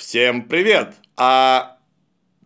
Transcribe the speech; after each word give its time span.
Всем 0.00 0.44
привет! 0.44 0.94
А 1.18 1.76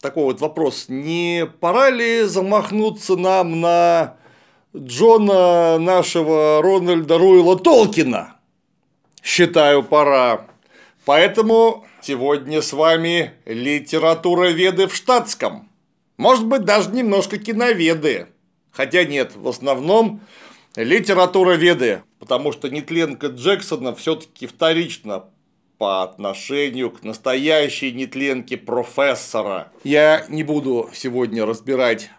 такой 0.00 0.24
вот 0.24 0.40
вопрос, 0.40 0.86
не 0.88 1.46
пора 1.60 1.88
ли 1.88 2.24
замахнуться 2.24 3.14
нам 3.14 3.60
на 3.60 4.16
Джона 4.76 5.78
нашего 5.78 6.60
Рональда 6.60 7.16
Руэла 7.16 7.56
Толкина? 7.56 8.34
Считаю, 9.22 9.84
пора. 9.84 10.48
Поэтому 11.04 11.86
сегодня 12.02 12.60
с 12.60 12.72
вами 12.72 13.34
литература 13.46 14.48
веды 14.48 14.88
в 14.88 14.94
штатском. 14.96 15.70
Может 16.16 16.46
быть, 16.46 16.64
даже 16.64 16.90
немножко 16.90 17.38
киноведы. 17.38 18.26
Хотя 18.72 19.04
нет, 19.04 19.36
в 19.36 19.46
основном 19.46 20.22
литература 20.74 21.52
веды, 21.52 22.02
потому 22.18 22.50
что 22.50 22.68
нетленка 22.68 23.28
Джексона 23.28 23.94
все-таки 23.94 24.48
вторично 24.48 25.26
по 25.78 26.02
отношению 26.02 26.90
к 26.90 27.02
настоящей 27.02 27.92
нетленке 27.92 28.56
профессора. 28.56 29.72
Я 29.82 30.24
не 30.28 30.42
буду 30.42 30.90
сегодня 30.92 31.44
разбирать 31.44 32.10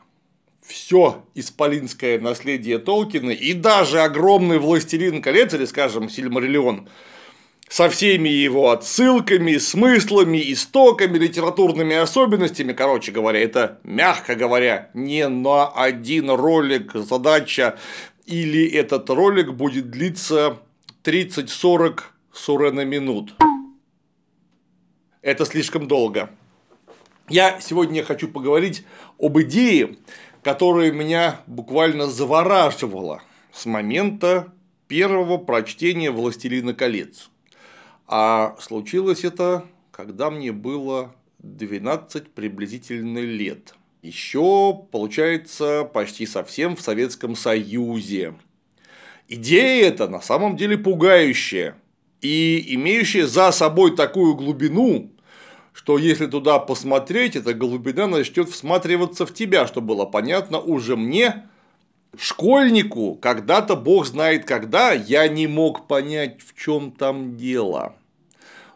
все 0.62 1.24
исполинское 1.36 2.20
наследие 2.20 2.80
Толкина 2.80 3.32
и 3.32 3.54
даже 3.54 4.02
огромный 4.02 4.58
«Властелин 4.58 5.22
колец» 5.22 5.54
или, 5.54 5.66
скажем, 5.66 6.10
«Сильмариллион» 6.10 6.90
со 7.68 7.90
всеми 7.90 8.30
его 8.30 8.72
отсылками, 8.72 9.58
смыслами, 9.58 10.42
истоками, 10.52 11.18
литературными 11.18 11.96
особенностями, 11.96 12.74
короче 12.74 13.12
говоря, 13.12 13.40
это, 13.40 13.80
мягко 13.84 14.36
говоря, 14.36 14.90
не 14.94 15.28
на 15.28 15.68
один 15.68 16.30
ролик 16.30 16.92
задача, 16.94 17.78
или 18.26 18.68
этот 18.68 19.10
ролик 19.10 19.54
будет 19.54 19.90
длиться 19.90 20.60
30-40 21.04 22.02
сурена 22.36 22.84
минут. 22.84 23.34
Это 25.22 25.46
слишком 25.46 25.88
долго. 25.88 26.30
Я 27.30 27.60
сегодня 27.60 28.04
хочу 28.04 28.28
поговорить 28.28 28.86
об 29.18 29.40
идее, 29.40 29.98
которая 30.44 30.92
меня 30.92 31.42
буквально 31.48 32.08
завораживала 32.08 33.24
с 33.52 33.66
момента 33.66 34.54
первого 34.88 35.38
прочтения 35.38 36.12
«Властелина 36.12 36.74
колец». 36.76 37.32
А 38.08 38.56
случилось 38.60 39.24
это, 39.24 39.66
когда 39.92 40.30
мне 40.30 40.52
было 40.52 41.16
12 41.40 42.32
приблизительно 42.32 43.20
лет. 43.20 43.74
Еще, 44.04 44.86
получается, 44.92 45.90
почти 45.92 46.28
совсем 46.28 46.76
в 46.76 46.82
Советском 46.82 47.36
Союзе. 47.36 48.36
Идея 49.28 49.88
эта 49.88 50.08
на 50.08 50.22
самом 50.22 50.56
деле 50.58 50.78
пугающая 50.78 51.76
и 52.26 52.74
имеющая 52.74 53.28
за 53.28 53.52
собой 53.52 53.96
такую 53.96 54.36
глубину, 54.36 55.12
что 55.74 56.00
если 56.00 56.26
туда 56.26 56.58
посмотреть, 56.58 57.36
эта 57.36 57.54
глубина 57.54 58.08
начнет 58.08 58.50
всматриваться 58.50 59.26
в 59.28 59.34
тебя, 59.34 59.68
что 59.68 59.80
было 59.80 60.06
понятно 60.06 60.60
уже 60.60 60.96
мне, 60.96 61.44
школьнику, 62.18 63.16
когда-то 63.22 63.76
бог 63.76 64.08
знает 64.08 64.46
когда, 64.46 64.92
я 64.92 65.28
не 65.28 65.46
мог 65.46 65.88
понять, 65.88 66.40
в 66.42 66.60
чем 66.60 66.92
там 66.92 67.38
дело. 67.38 67.94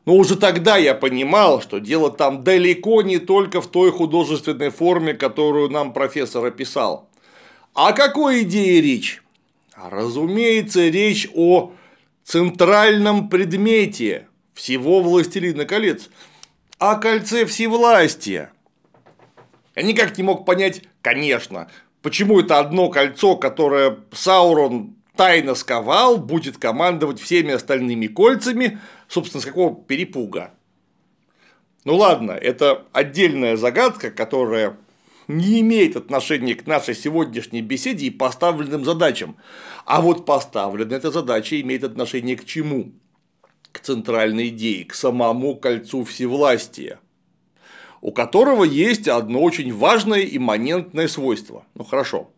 Но 0.06 0.16
уже 0.16 0.36
тогда 0.36 0.78
я 0.78 0.94
понимал, 0.94 1.62
что 1.62 1.80
дело 1.80 2.12
там 2.12 2.44
далеко 2.44 3.02
не 3.02 3.18
только 3.18 3.62
в 3.62 3.68
той 3.68 3.92
художественной 3.92 4.70
форме, 4.70 5.14
которую 5.16 5.70
нам 5.70 5.94
профессор 5.94 6.46
описал. 6.46 7.10
О 7.74 7.94
какой 7.94 8.44
идее 8.44 8.82
речь? 8.82 9.24
Разумеется, 9.76 10.88
речь 10.90 11.28
о 11.34 11.72
центральном 12.30 13.28
предмете 13.28 14.28
всего 14.54 15.02
«Властелина 15.02 15.66
колец», 15.66 16.10
о 16.78 16.96
кольце 16.96 17.46
всевластия. 17.46 18.52
Я 19.76 19.82
никак 19.82 20.16
не 20.16 20.24
мог 20.24 20.46
понять, 20.46 20.84
конечно, 21.02 21.72
почему 22.04 22.40
это 22.40 22.60
одно 22.60 22.90
кольцо, 22.90 23.36
которое 23.36 23.98
Саурон 24.12 24.96
тайно 25.16 25.56
сковал, 25.56 26.18
будет 26.18 26.60
командовать 26.60 27.20
всеми 27.20 27.54
остальными 27.54 28.06
кольцами, 28.06 28.80
собственно, 29.08 29.42
с 29.42 29.46
какого 29.46 29.76
перепуга. 29.84 30.52
Ну 31.84 31.96
ладно, 31.96 32.34
это 32.34 32.86
отдельная 32.94 33.58
загадка, 33.58 34.12
которая 34.12 34.78
не 35.30 35.62
имеет 35.62 35.96
отношения 35.96 36.56
к 36.56 36.68
нашей 36.68 36.96
сегодняшней 36.96 37.62
беседе 37.62 38.08
и 38.08 38.10
поставленным 38.10 38.84
задачам. 38.84 39.38
А 39.86 40.02
вот 40.02 40.26
поставленная 40.26 40.98
эта 40.98 41.12
задача 41.12 41.62
имеет 41.62 41.86
отношение 41.86 42.36
к 42.36 42.44
чему? 42.44 42.92
к 43.72 43.80
центральной 43.80 44.50
идее, 44.50 44.86
к 44.86 44.94
самому 44.94 45.56
кольцу 45.56 46.04
всевластия, 46.04 47.00
у 48.02 48.12
которого 48.12 48.64
есть 48.64 49.08
одно 49.08 49.42
очень 49.42 49.74
важное 49.74 50.24
имманентное 50.24 51.08
свойство. 51.08 51.66
Ну 51.76 51.84
хорошо, 51.84 52.32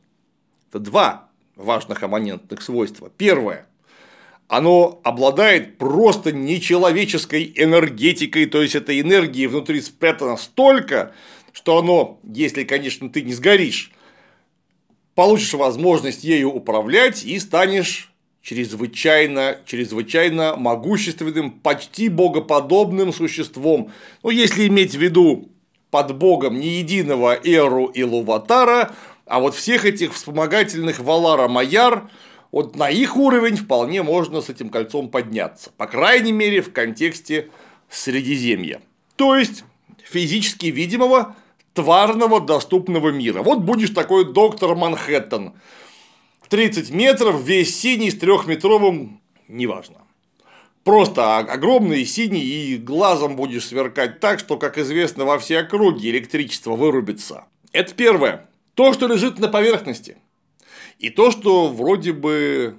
это 0.70 0.80
два 0.80 1.30
важных 1.56 2.04
имманентных 2.04 2.62
свойства. 2.62 3.10
Первое 3.16 3.68
оно 4.48 5.00
обладает 5.06 5.78
просто 5.78 6.34
нечеловеческой 6.34 7.54
энергетикой, 7.56 8.48
то 8.48 8.62
есть 8.62 8.76
этой 8.76 9.00
энергии 9.00 9.46
внутри 9.46 9.80
спрятано 9.80 10.36
столько, 10.36 11.14
что 11.52 11.78
оно, 11.78 12.20
если, 12.24 12.64
конечно, 12.64 13.10
ты 13.10 13.22
не 13.22 13.34
сгоришь, 13.34 13.92
получишь 15.16 15.54
возможность 15.54 16.24
ею 16.24 16.52
управлять 16.52 17.24
и 17.24 17.40
станешь 17.40 18.12
чрезвычайно, 18.42 19.58
чрезвычайно 19.66 20.56
могущественным, 20.56 21.52
почти 21.52 22.10
богоподобным 22.10 23.14
существом. 23.14 23.92
Ну, 24.24 24.30
если 24.30 24.68
иметь 24.68 24.96
в 24.96 25.00
виду 25.00 25.50
под 25.92 26.18
богом 26.18 26.60
не 26.60 26.80
единого 26.80 27.38
Эру 27.44 27.86
и 27.86 28.04
Луватара, 28.04 28.96
а 29.26 29.40
вот 29.40 29.56
всех 29.56 29.86
этих 29.86 30.14
вспомогательных 30.14 31.00
Валара 31.00 31.48
Маяр, 31.48 32.10
вот 32.52 32.76
на 32.76 32.90
их 32.90 33.16
уровень 33.16 33.56
вполне 33.56 34.04
можно 34.04 34.42
с 34.42 34.50
этим 34.50 34.70
кольцом 34.70 35.10
подняться. 35.10 35.72
По 35.78 35.88
крайней 35.88 36.34
мере, 36.34 36.62
в 36.62 36.74
контексте 36.74 37.50
Средиземья. 37.90 38.82
То 39.16 39.38
есть, 39.38 39.64
физически 40.06 40.68
видимого, 40.68 41.36
тварного 41.74 42.42
доступного 42.42 43.10
мира. 43.10 43.42
Вот 43.42 43.60
будешь 43.60 43.92
такой 43.92 44.32
доктор 44.32 44.76
Манхэттен, 44.76 45.54
30 46.50 46.92
метров, 46.92 47.42
весь 47.42 47.80
синий 47.80 48.12
с 48.12 48.18
трехметровым, 48.18 49.22
неважно. 49.48 50.00
Просто 50.84 51.38
огромный 51.38 52.06
синий 52.06 52.42
и 52.42 52.78
глазом 52.78 53.36
будешь 53.36 53.68
сверкать 53.68 54.20
так, 54.20 54.40
что, 54.40 54.58
как 54.58 54.78
известно, 54.78 55.26
во 55.26 55.38
все 55.38 55.60
округи 55.60 56.10
электричество 56.10 56.76
вырубится. 56.76 57.46
Это 57.72 57.94
первое. 57.94 58.50
То, 58.74 58.92
что 58.92 59.08
лежит 59.08 59.40
на 59.40 59.48
поверхности. 59.48 60.18
И 60.98 61.10
то, 61.10 61.32
что 61.32 61.68
вроде 61.68 62.14
бы 62.14 62.76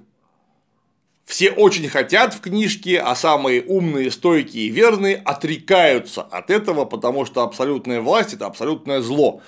все 1.33 1.51
очень 1.51 1.89
хотят 1.89 2.35
в 2.35 2.43
книжке, 2.43 3.01
а 3.01 3.17
самые 3.17 3.63
умные, 3.63 4.11
стойкие 4.11 4.67
и 4.67 4.69
верные 4.69 5.17
отрекаются 5.17 6.21
от 6.21 6.51
этого, 6.51 6.85
потому 6.85 7.25
что 7.25 7.43
абсолютная 7.43 8.03
власть– 8.03 8.35
это 8.35 8.45
абсолютное 8.45 9.01
зло. 9.01 9.41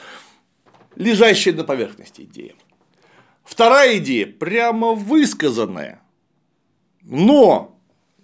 Лежащая 0.97 1.53
на 1.53 1.63
поверхности 1.63 2.23
идея. 2.23 2.55
Вторая 3.45 3.99
идея 3.99 4.25
прямо 4.25 4.95
высказанная, 4.95 6.01
но, 7.03 7.79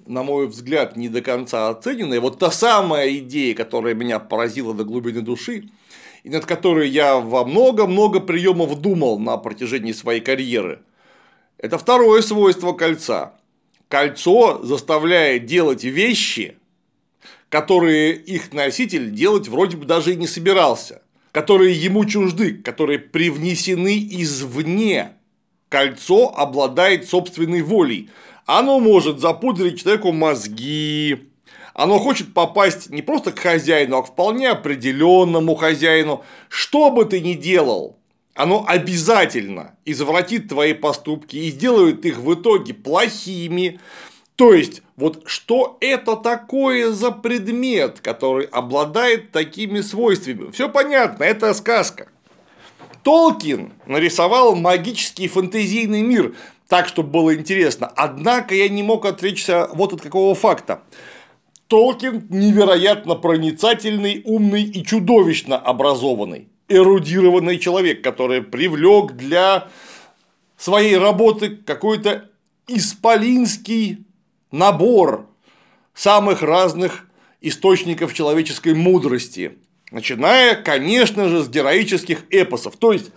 на 0.07 0.23
мой 0.23 0.47
взгляд, 0.47 0.97
не 0.97 1.11
до 1.11 1.21
конца 1.21 1.69
оцененная. 1.69 2.23
Вот 2.23 2.39
та 2.39 2.51
самая 2.51 3.15
идея, 3.19 3.55
которая 3.55 3.93
меня 3.93 4.21
поразила 4.21 4.73
до 4.73 4.85
глубины 4.85 5.21
души, 5.21 5.69
и 6.23 6.31
над 6.31 6.47
которой 6.47 6.89
я 6.89 7.17
во 7.17 7.45
много-много 7.45 8.21
приемов 8.21 8.81
думал 8.81 9.19
на 9.19 9.37
протяжении 9.37 9.93
своей 9.93 10.23
карьеры. 10.23 10.81
Это 11.59 11.77
второе 11.77 12.23
свойство 12.23 12.73
кольца. 12.73 13.35
Кольцо 13.91 14.61
заставляет 14.63 15.45
делать 15.45 15.85
вещи, 15.85 16.57
которые 17.51 18.15
их 18.15 18.55
носитель 18.55 19.11
делать 19.11 19.49
вроде 19.49 19.77
бы 19.77 19.85
даже 19.85 20.15
и 20.15 20.17
не 20.17 20.27
собирался 20.27 21.03
которые 21.33 21.73
ему 21.73 22.05
чужды, 22.05 22.55
которые 22.55 22.99
привнесены 22.99 23.99
извне. 24.11 25.13
Кольцо 25.69 26.33
обладает 26.37 27.09
собственной 27.09 27.63
волей. 27.63 28.11
Оно 28.47 28.81
может 28.81 29.21
запудрить 29.21 29.81
человеку 29.81 30.11
мозги, 30.13 31.29
оно 31.73 31.99
хочет 32.01 32.35
попасть 32.35 32.91
не 32.91 33.01
просто 33.01 33.31
к 33.31 33.39
хозяину, 33.39 33.99
а 33.99 34.03
к 34.03 34.09
вполне 34.09 34.49
определенному 34.49 35.55
хозяину. 35.55 36.25
Что 36.49 36.91
бы 36.91 37.05
ты 37.05 37.21
ни 37.21 37.35
делал, 37.35 37.97
оно 38.35 38.65
обязательно 38.67 39.77
извратит 39.85 40.49
твои 40.49 40.73
поступки 40.73 41.37
и 41.37 41.51
сделает 41.51 42.05
их 42.05 42.19
в 42.19 42.35
итоге 42.35 42.75
плохими, 42.75 43.81
то 44.41 44.55
есть, 44.55 44.81
вот 44.97 45.25
что 45.27 45.77
это 45.83 46.17
такое 46.17 46.93
за 46.93 47.11
предмет, 47.11 48.01
который 48.01 48.47
обладает 48.47 49.33
такими 49.33 49.83
свойствами? 49.83 50.51
Все 50.51 50.71
понятно, 50.71 51.25
это 51.25 51.53
сказка. 51.53 52.09
Толкин 53.03 53.75
нарисовал 53.85 54.57
магический 54.57 55.29
фэнтезийный 55.29 56.01
мир 56.01 56.35
так, 56.69 56.89
чтобы 56.89 57.11
было 57.11 57.35
интересно. 57.35 57.93
Однако 57.95 58.55
я 58.55 58.71
не 58.71 58.83
мог 58.83 59.05
отречься 59.05 59.69
вот 59.75 59.93
от 59.93 60.01
какого 60.01 60.35
факта. 60.35 60.85
Толкин 61.67 62.27
невероятно 62.31 63.17
проницательный, 63.17 64.23
умный 64.25 64.63
и 64.63 64.83
чудовищно 64.83 65.59
образованный, 65.59 66.49
эрудированный 66.71 67.59
человек, 67.59 68.03
который 68.03 68.43
привлек 68.43 69.13
для 69.13 69.69
своей 70.57 70.97
работы 70.97 71.57
какой-то 71.57 72.31
исполинский 72.67 74.07
набор 74.51 75.27
самых 75.93 76.43
разных 76.43 77.07
источников 77.41 78.15
человеческой 78.15 78.75
мудрости, 78.75 79.59
начиная, 79.91 80.55
конечно 80.55 81.29
же, 81.29 81.43
с 81.43 81.49
героических 81.49 82.25
эпосов. 82.31 82.77
То 82.77 82.93
есть 82.93 83.11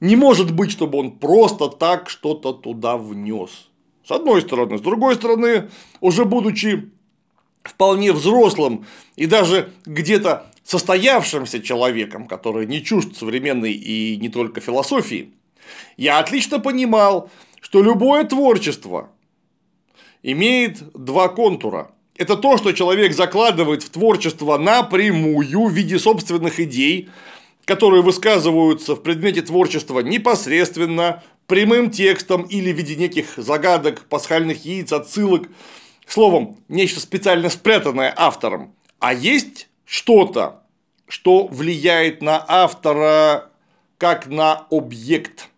не 0.00 0.14
может 0.14 0.52
быть, 0.52 0.70
чтобы 0.70 0.98
он 0.98 1.12
просто 1.12 1.68
так 1.68 2.10
что-то 2.10 2.52
туда 2.52 2.96
внес. 2.96 3.68
С 4.04 4.10
одной 4.10 4.42
стороны. 4.42 4.78
С 4.78 4.80
другой 4.80 5.14
стороны, 5.14 5.70
уже 6.00 6.24
будучи 6.24 6.90
вполне 7.62 8.12
взрослым 8.12 8.86
и 9.16 9.26
даже 9.26 9.70
где-то 9.84 10.47
состоявшимся 10.68 11.62
человеком, 11.62 12.28
который 12.28 12.66
не 12.66 12.84
чужд 12.84 13.16
современной 13.16 13.72
и 13.72 14.18
не 14.18 14.28
только 14.28 14.60
философии, 14.60 15.32
я 15.96 16.18
отлично 16.18 16.60
понимал, 16.60 17.30
что 17.62 17.82
любое 17.82 18.24
творчество 18.24 19.08
имеет 20.22 20.82
два 20.92 21.28
контура. 21.28 21.90
Это 22.16 22.36
то, 22.36 22.58
что 22.58 22.72
человек 22.72 23.14
закладывает 23.14 23.82
в 23.82 23.88
творчество 23.88 24.58
напрямую 24.58 25.68
в 25.68 25.72
виде 25.72 25.98
собственных 25.98 26.60
идей, 26.60 27.08
которые 27.64 28.02
высказываются 28.02 28.94
в 28.94 29.02
предмете 29.02 29.40
творчества 29.40 30.00
непосредственно, 30.00 31.22
прямым 31.46 31.90
текстом 31.90 32.42
или 32.42 32.72
в 32.72 32.76
виде 32.76 32.94
неких 32.94 33.38
загадок, 33.38 34.04
пасхальных 34.10 34.66
яиц, 34.66 34.92
отсылок, 34.92 35.48
словом, 36.06 36.58
нечто 36.68 37.00
специально 37.00 37.48
спрятанное 37.48 38.12
автором. 38.14 38.74
А 38.98 39.14
есть 39.14 39.67
что-то, 39.88 40.64
что 41.08 41.46
влияет 41.46 42.20
на 42.20 42.44
автора 42.46 43.50
как 43.96 44.26
на 44.26 44.66
объект. 44.70 45.48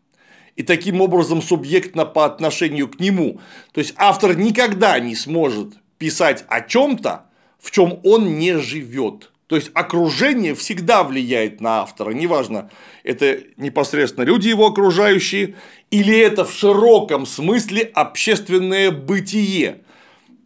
И 0.55 0.63
таким 0.63 1.01
образом 1.01 1.43
субъектно 1.43 2.05
по 2.05 2.25
отношению 2.25 2.89
к 2.89 3.01
нему. 3.01 3.41
То 3.73 3.81
есть 3.81 3.95
автор 3.97 4.37
никогда 4.37 5.01
не 5.01 5.17
сможет 5.17 5.75
писать 5.99 6.45
о 6.49 6.61
чем-то, 6.61 7.27
в 7.59 7.71
чем 7.73 7.99
он 8.05 8.39
не 8.39 8.59
живет. 8.59 9.33
То 9.49 9.57
есть 9.57 9.73
окружение 9.75 10.55
всегда 10.55 11.03
влияет 11.03 11.61
на 11.61 11.81
автора, 11.81 12.13
неважно, 12.13 12.71
это 13.03 13.41
непосредственно 13.57 14.25
люди 14.25 14.47
его 14.47 14.69
окружающие, 14.69 15.57
или 15.91 16.17
это 16.17 16.45
в 16.45 16.53
широком 16.53 17.27
смысле 17.27 17.83
общественное 17.95 18.93
бытие. 18.93 19.81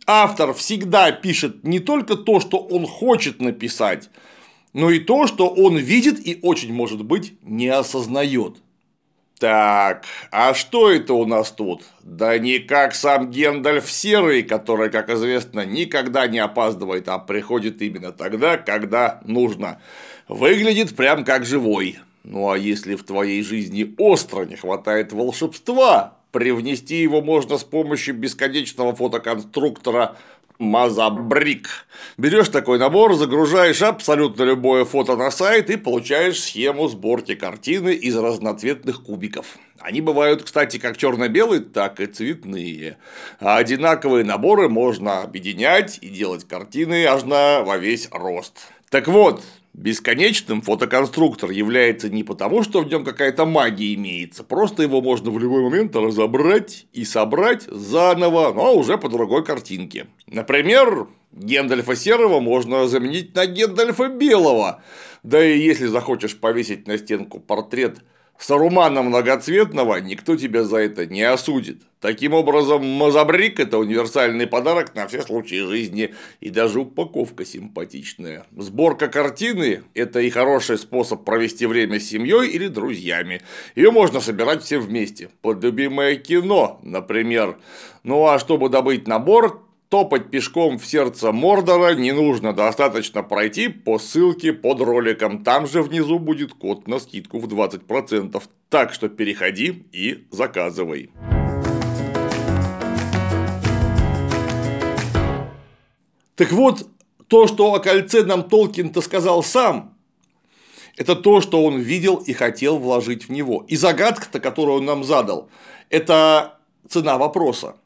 Автор 0.06 0.52
всегда 0.52 1.12
пишет 1.12 1.64
не 1.64 1.80
только 1.80 2.16
то, 2.16 2.40
что 2.40 2.58
он 2.58 2.86
хочет 2.86 3.40
написать, 3.40 4.10
но 4.72 4.90
и 4.90 4.98
то, 4.98 5.26
что 5.26 5.48
он 5.48 5.76
видит 5.78 6.26
и 6.26 6.38
очень 6.42 6.72
может 6.72 7.04
быть 7.04 7.34
не 7.42 7.68
осознает. 7.68 8.56
Так, 9.38 10.04
а 10.30 10.54
что 10.54 10.90
это 10.90 11.14
у 11.14 11.26
нас 11.26 11.50
тут? 11.50 11.82
Да 12.02 12.38
не 12.38 12.60
как 12.60 12.94
сам 12.94 13.30
Гендальф 13.30 13.90
Серый, 13.90 14.42
который, 14.42 14.90
как 14.90 15.10
известно, 15.10 15.64
никогда 15.66 16.26
не 16.28 16.38
опаздывает, 16.38 17.08
а 17.08 17.18
приходит 17.18 17.82
именно 17.82 18.12
тогда, 18.12 18.56
когда 18.56 19.20
нужно. 19.24 19.80
Выглядит 20.28 20.94
прям 20.94 21.24
как 21.24 21.44
живой. 21.44 21.98
Ну 22.22 22.50
а 22.50 22.56
если 22.56 22.94
в 22.94 23.04
твоей 23.04 23.42
жизни 23.42 23.94
остро 23.98 24.44
не 24.44 24.56
хватает 24.56 25.12
волшебства, 25.12 26.16
привнести 26.34 26.96
его 26.96 27.22
можно 27.22 27.58
с 27.58 27.62
помощью 27.62 28.16
бесконечного 28.16 28.92
фотоконструктора 28.92 30.16
Мазабрик. 30.58 31.68
Берешь 32.18 32.48
такой 32.48 32.80
набор, 32.80 33.14
загружаешь 33.14 33.82
абсолютно 33.82 34.42
любое 34.42 34.84
фото 34.84 35.14
на 35.14 35.30
сайт 35.30 35.70
и 35.70 35.76
получаешь 35.76 36.42
схему 36.42 36.88
сборки 36.88 37.36
картины 37.36 37.94
из 37.94 38.16
разноцветных 38.16 39.04
кубиков. 39.04 39.58
Они 39.78 40.00
бывают, 40.00 40.42
кстати, 40.42 40.78
как 40.78 40.96
черно-белые, 40.96 41.60
так 41.60 42.00
и 42.00 42.06
цветные. 42.06 42.96
А 43.38 43.56
одинаковые 43.56 44.24
наборы 44.24 44.68
можно 44.68 45.22
объединять 45.22 45.98
и 46.00 46.08
делать 46.08 46.48
картины 46.48 47.04
аж 47.06 47.22
на 47.22 47.62
во 47.62 47.76
весь 47.76 48.08
рост. 48.10 48.72
Так 48.90 49.06
вот, 49.06 49.44
Бесконечным 49.74 50.62
фотоконструктор 50.62 51.50
является 51.50 52.08
не 52.08 52.22
потому, 52.22 52.62
что 52.62 52.80
в 52.80 52.86
нем 52.86 53.04
какая-то 53.04 53.44
магия 53.44 53.94
имеется, 53.94 54.44
просто 54.44 54.84
его 54.84 55.02
можно 55.02 55.32
в 55.32 55.38
любой 55.40 55.64
момент 55.64 55.96
разобрать 55.96 56.86
и 56.92 57.04
собрать 57.04 57.64
заново, 57.64 58.52
но 58.54 58.76
уже 58.76 58.96
по 58.98 59.08
другой 59.08 59.44
картинке. 59.44 60.06
Например, 60.28 61.08
Гендальфа 61.32 61.96
Серого 61.96 62.38
можно 62.38 62.86
заменить 62.86 63.34
на 63.34 63.46
Гендальфа 63.46 64.08
Белого. 64.08 64.80
Да 65.24 65.44
и 65.44 65.58
если 65.58 65.86
захочешь 65.86 66.38
повесить 66.38 66.86
на 66.86 66.96
стенку 66.96 67.40
портрет 67.40 67.98
Сарумана 68.38 69.02
многоцветного 69.02 69.96
никто 69.96 70.36
тебя 70.36 70.64
за 70.64 70.78
это 70.78 71.06
не 71.06 71.22
осудит. 71.22 71.82
Таким 72.00 72.34
образом, 72.34 72.84
мозабрик– 72.84 73.58
это 73.60 73.78
универсальный 73.78 74.46
подарок 74.46 74.94
на 74.94 75.06
все 75.06 75.22
случаи 75.22 75.66
жизни, 75.66 76.14
и 76.40 76.50
даже 76.50 76.80
упаковка 76.80 77.46
симпатичная. 77.46 78.44
Сборка 78.54 79.08
картины– 79.08 79.84
это 79.94 80.20
и 80.20 80.28
хороший 80.28 80.76
способ 80.76 81.24
провести 81.24 81.64
время 81.64 81.98
с 81.98 82.04
семьей 82.04 82.50
или 82.50 82.66
друзьями. 82.66 83.40
Ее 83.74 83.90
можно 83.90 84.20
собирать 84.20 84.62
все 84.62 84.78
вместе, 84.78 85.30
под 85.40 85.64
любимое 85.64 86.16
кино, 86.16 86.78
например. 86.82 87.56
Ну 88.02 88.26
а 88.26 88.38
чтобы 88.38 88.68
добыть 88.68 89.08
набор, 89.08 89.62
Топать 89.94 90.28
пешком 90.28 90.80
в 90.80 90.84
сердце 90.84 91.30
Мордора 91.30 91.94
не 91.94 92.10
нужно, 92.10 92.52
достаточно 92.52 93.22
пройти 93.22 93.68
по 93.68 94.00
ссылке 94.00 94.52
под 94.52 94.80
роликом. 94.80 95.44
Там 95.44 95.68
же 95.68 95.84
внизу 95.84 96.18
будет 96.18 96.52
код 96.52 96.88
на 96.88 96.98
скидку 96.98 97.38
в 97.38 97.46
20%. 97.46 98.42
Так 98.70 98.92
что 98.92 99.08
переходи 99.08 99.86
и 99.92 100.26
заказывай. 100.32 101.12
Так 106.34 106.50
вот, 106.50 106.88
то, 107.28 107.46
что 107.46 107.72
о 107.72 107.78
кольце 107.78 108.24
нам 108.24 108.42
Толкин-то 108.48 109.00
сказал 109.00 109.44
сам, 109.44 109.96
это 110.96 111.14
то, 111.14 111.40
что 111.40 111.62
он 111.64 111.78
видел 111.78 112.16
и 112.16 112.32
хотел 112.32 112.78
вложить 112.78 113.28
в 113.28 113.30
него. 113.30 113.64
И 113.68 113.76
загадка-то, 113.76 114.40
которую 114.40 114.78
он 114.78 114.86
нам 114.86 115.04
задал, 115.04 115.48
это 115.88 116.58
цена 116.88 117.16
вопроса 117.16 117.76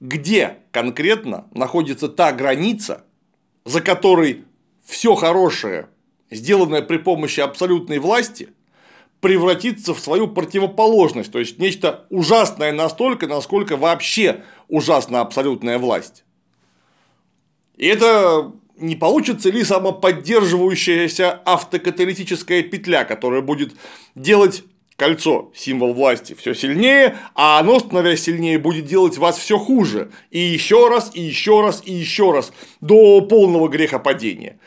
где 0.00 0.58
конкретно 0.70 1.46
находится 1.52 2.08
та 2.08 2.32
граница, 2.32 3.04
за 3.64 3.80
которой 3.80 4.44
все 4.84 5.14
хорошее, 5.14 5.88
сделанное 6.30 6.82
при 6.82 6.98
помощи 6.98 7.40
абсолютной 7.40 7.98
власти, 7.98 8.50
превратится 9.20 9.94
в 9.94 10.00
свою 10.00 10.28
противоположность, 10.28 11.32
то 11.32 11.38
есть 11.38 11.58
нечто 11.58 12.06
ужасное 12.10 12.72
настолько, 12.72 13.26
насколько 13.26 13.78
вообще 13.78 14.42
ужасна 14.68 15.22
абсолютная 15.22 15.78
власть. 15.78 16.24
И 17.76 17.86
это 17.86 18.52
не 18.76 18.96
получится 18.96 19.50
ли 19.50 19.64
самоподдерживающаяся 19.64 21.40
автокаталитическая 21.44 22.62
петля, 22.62 23.04
которая 23.04 23.40
будет 23.40 23.72
делать 24.14 24.64
кольцо, 24.96 25.50
символ 25.54 25.92
власти, 25.92 26.34
все 26.34 26.54
сильнее, 26.54 27.16
а 27.34 27.58
оно, 27.58 27.78
становясь 27.80 28.22
сильнее, 28.22 28.58
будет 28.58 28.86
делать 28.86 29.18
вас 29.18 29.36
все 29.36 29.58
хуже. 29.58 30.10
И 30.30 30.38
еще 30.38 30.88
раз, 30.88 31.10
и 31.14 31.20
еще 31.20 31.62
раз, 31.62 31.82
и 31.84 31.92
еще 31.92 32.32
раз, 32.32 32.52
до 32.80 33.20
полного 33.22 33.68
грехопадения. 33.68 34.58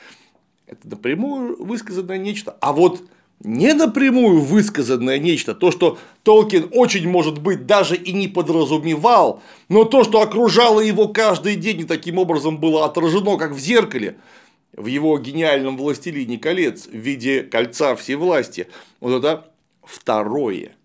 Это 0.66 0.88
напрямую 0.90 1.64
высказанное 1.64 2.18
нечто. 2.18 2.58
А 2.60 2.74
вот 2.74 3.04
не 3.40 3.74
напрямую 3.74 4.42
высказанное 4.42 5.20
нечто, 5.20 5.54
то, 5.54 5.72
что 5.72 5.98
Толкин 6.24 6.72
очень 6.74 7.08
может 7.08 7.40
быть 7.40 7.66
даже 7.66 7.96
и 7.96 8.12
не 8.12 8.28
подразумевал, 8.28 9.42
но 9.70 9.84
то, 9.84 10.04
что 10.04 10.22
окружало 10.22 10.82
его 10.82 11.08
каждый 11.08 11.56
день 11.56 11.82
и 11.82 11.86
таким 11.86 12.18
образом 12.18 12.58
было 12.58 12.84
отражено, 12.86 13.38
как 13.38 13.52
в 13.52 13.60
зеркале, 13.60 14.18
в 14.74 14.88
его 14.88 15.18
гениальном 15.20 15.78
«Властелине 15.78 16.38
колец» 16.38 16.88
в 16.88 16.96
виде 16.96 17.44
кольца 17.44 17.96
всевластия, 17.96 18.68
вот 19.00 19.18
это 19.18 19.52
второе, 19.88 20.76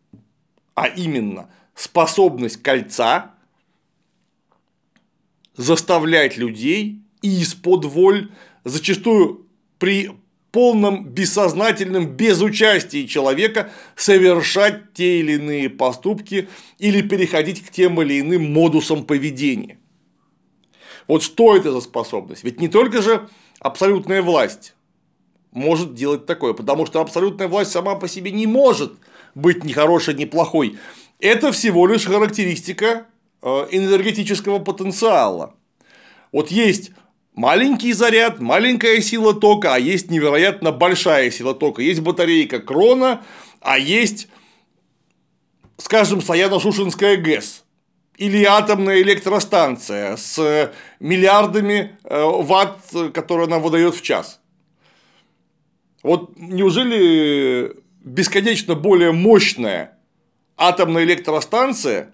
а 0.75 0.89
именно 0.89 1.51
способность 1.75 2.63
кольца 2.63 3.33
заставлять 5.57 6.37
людей 6.37 7.03
и 7.21 7.41
из-под 7.43 7.85
воль, 7.85 8.31
зачастую 8.65 9.47
при 9.79 10.11
полном 10.53 11.07
бессознательном 11.07 12.07
безучастии 12.07 13.07
человека 13.07 13.71
совершать 13.97 14.93
те 14.93 15.21
или 15.21 15.33
иные 15.33 15.71
поступки 15.71 16.49
или 16.79 17.01
переходить 17.03 17.65
к 17.65 17.71
тем 17.71 18.01
или 18.03 18.21
иным 18.21 18.53
модусам 18.53 19.05
поведения. 19.05 19.79
Вот 21.09 21.23
что 21.23 21.57
это 21.57 21.73
за 21.73 21.81
способность? 21.81 22.45
Ведь 22.45 22.61
не 22.61 22.69
только 22.69 23.03
же 23.03 23.29
абсолютная 23.59 24.23
власть 24.23 24.75
может 25.53 25.95
делать 25.95 26.27
такое, 26.27 26.55
потому 26.55 26.87
что 26.87 27.01
абсолютная 27.01 27.49
власть 27.49 27.71
сама 27.71 27.95
по 27.95 28.09
себе 28.09 28.31
не 28.31 28.47
может 28.47 28.93
быть 29.35 29.65
ни 29.65 29.73
хорошей, 29.73 30.15
ни 30.15 30.25
плохой. 30.25 30.79
Это 31.21 31.53
всего 31.53 31.87
лишь 31.87 32.07
характеристика 32.07 33.07
э, 33.43 33.67
энергетического 33.71 34.59
потенциала. 34.59 35.55
Вот 36.33 36.51
есть 36.51 36.91
маленький 37.35 37.93
заряд, 37.93 38.41
маленькая 38.41 39.01
сила 39.01 39.35
тока, 39.35 39.75
а 39.75 39.79
есть 39.79 40.11
невероятно 40.11 40.73
большая 40.73 41.31
сила 41.31 41.55
тока. 41.55 41.83
Есть 41.83 42.01
батарейка 42.01 42.59
Крона, 42.59 43.23
а 43.61 43.79
есть, 43.79 44.29
скажем, 45.77 46.21
Саяно-Шушинская 46.21 47.17
ГЭС 47.17 47.65
или 48.17 48.45
атомная 48.45 49.03
электростанция 49.03 50.17
с 50.17 50.73
миллиардами 51.01 51.97
э, 52.05 52.25
ватт, 52.25 52.79
которые 53.13 53.47
она 53.47 53.59
выдает 53.59 53.95
в 53.95 54.03
час. 54.03 54.42
Вот 56.03 56.33
неужели 56.37 57.77
бесконечно 58.03 58.75
более 58.75 59.13
мощная 59.13 59.99
атомная 60.57 61.05
электростанция 61.05 62.13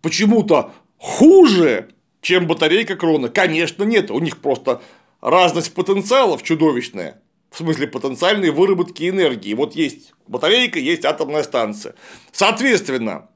почему-то 0.00 0.72
хуже, 0.96 1.90
чем 2.20 2.46
батарейка 2.46 2.96
крона? 2.96 3.28
Конечно, 3.28 3.84
нет. 3.84 4.10
У 4.10 4.18
них 4.20 4.38
просто 4.38 4.82
разность 5.20 5.74
потенциалов 5.74 6.42
чудовищная. 6.42 7.20
В 7.50 7.56
смысле 7.58 7.86
потенциальной 7.86 8.50
выработки 8.50 9.08
энергии. 9.08 9.54
Вот 9.54 9.74
есть 9.74 10.12
батарейка, 10.26 10.78
есть 10.78 11.04
атомная 11.04 11.42
станция. 11.42 11.94
Соответственно, 12.30 13.28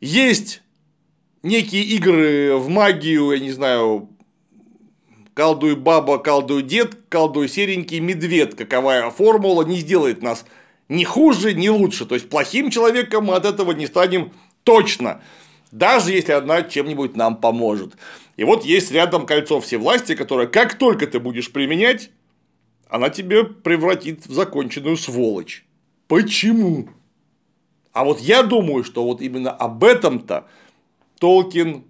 есть 0.00 0.62
некие 1.42 1.82
игры 1.82 2.56
в 2.56 2.68
магию, 2.68 3.32
я 3.32 3.38
не 3.38 3.50
знаю, 3.52 4.10
колдуй 5.40 5.74
баба, 5.74 6.18
колдуй 6.18 6.62
дед, 6.62 6.98
колдуй 7.08 7.48
серенький 7.48 7.98
медведь. 7.98 8.56
Каковая 8.56 9.08
формула 9.08 9.62
не 9.62 9.78
сделает 9.78 10.20
нас 10.20 10.44
ни 10.90 11.02
хуже, 11.02 11.54
ни 11.54 11.68
лучше. 11.68 12.04
То 12.04 12.14
есть 12.14 12.28
плохим 12.28 12.68
человеком 12.68 13.24
мы 13.24 13.36
от 13.36 13.46
этого 13.46 13.72
не 13.72 13.86
станем 13.86 14.32
точно. 14.64 15.22
Даже 15.72 16.12
если 16.12 16.32
одна 16.32 16.60
чем-нибудь 16.60 17.16
нам 17.16 17.36
поможет. 17.36 17.96
И 18.36 18.44
вот 18.44 18.66
есть 18.66 18.92
рядом 18.92 19.24
кольцо 19.24 19.62
всевластия, 19.62 20.14
которое 20.14 20.46
как 20.46 20.74
только 20.74 21.06
ты 21.06 21.18
будешь 21.18 21.50
применять, 21.50 22.10
она 22.90 23.08
тебе 23.08 23.44
превратит 23.44 24.26
в 24.26 24.34
законченную 24.34 24.98
сволочь. 24.98 25.64
Почему? 26.06 26.90
А 27.94 28.04
вот 28.04 28.20
я 28.20 28.42
думаю, 28.42 28.84
что 28.84 29.04
вот 29.04 29.22
именно 29.22 29.52
об 29.52 29.84
этом-то 29.84 30.46
Толкин 31.18 31.84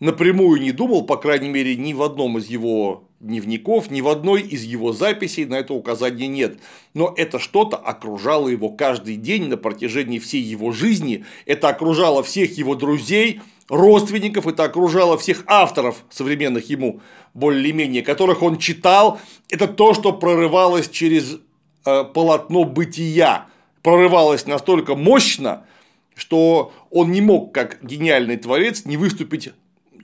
напрямую 0.00 0.60
не 0.60 0.72
думал, 0.72 1.04
по 1.04 1.16
крайней 1.16 1.48
мере, 1.48 1.76
ни 1.76 1.92
в 1.92 2.02
одном 2.02 2.38
из 2.38 2.46
его 2.46 3.04
дневников, 3.20 3.90
ни 3.90 4.00
в 4.00 4.08
одной 4.08 4.42
из 4.42 4.62
его 4.62 4.92
записей 4.92 5.46
на 5.46 5.54
это 5.54 5.72
указания 5.72 6.26
нет. 6.26 6.58
Но 6.94 7.14
это 7.16 7.38
что-то 7.38 7.76
окружало 7.76 8.48
его 8.48 8.68
каждый 8.68 9.16
день 9.16 9.48
на 9.48 9.56
протяжении 9.56 10.18
всей 10.18 10.42
его 10.42 10.72
жизни, 10.72 11.24
это 11.46 11.68
окружало 11.68 12.22
всех 12.22 12.58
его 12.58 12.74
друзей, 12.74 13.40
родственников, 13.68 14.46
это 14.46 14.64
окружало 14.64 15.18
всех 15.18 15.42
авторов 15.46 16.04
современных 16.10 16.68
ему 16.70 17.00
более-менее, 17.34 18.02
которых 18.02 18.42
он 18.42 18.58
читал, 18.58 19.18
это 19.48 19.66
то, 19.66 19.94
что 19.94 20.12
прорывалось 20.12 20.88
через 20.88 21.38
э, 21.84 22.04
полотно 22.04 22.64
бытия, 22.64 23.46
прорывалось 23.82 24.46
настолько 24.46 24.94
мощно, 24.94 25.66
что 26.14 26.72
он 26.90 27.10
не 27.10 27.20
мог, 27.20 27.52
как 27.52 27.78
гениальный 27.82 28.36
творец, 28.36 28.84
не 28.84 28.96
выступить 28.96 29.50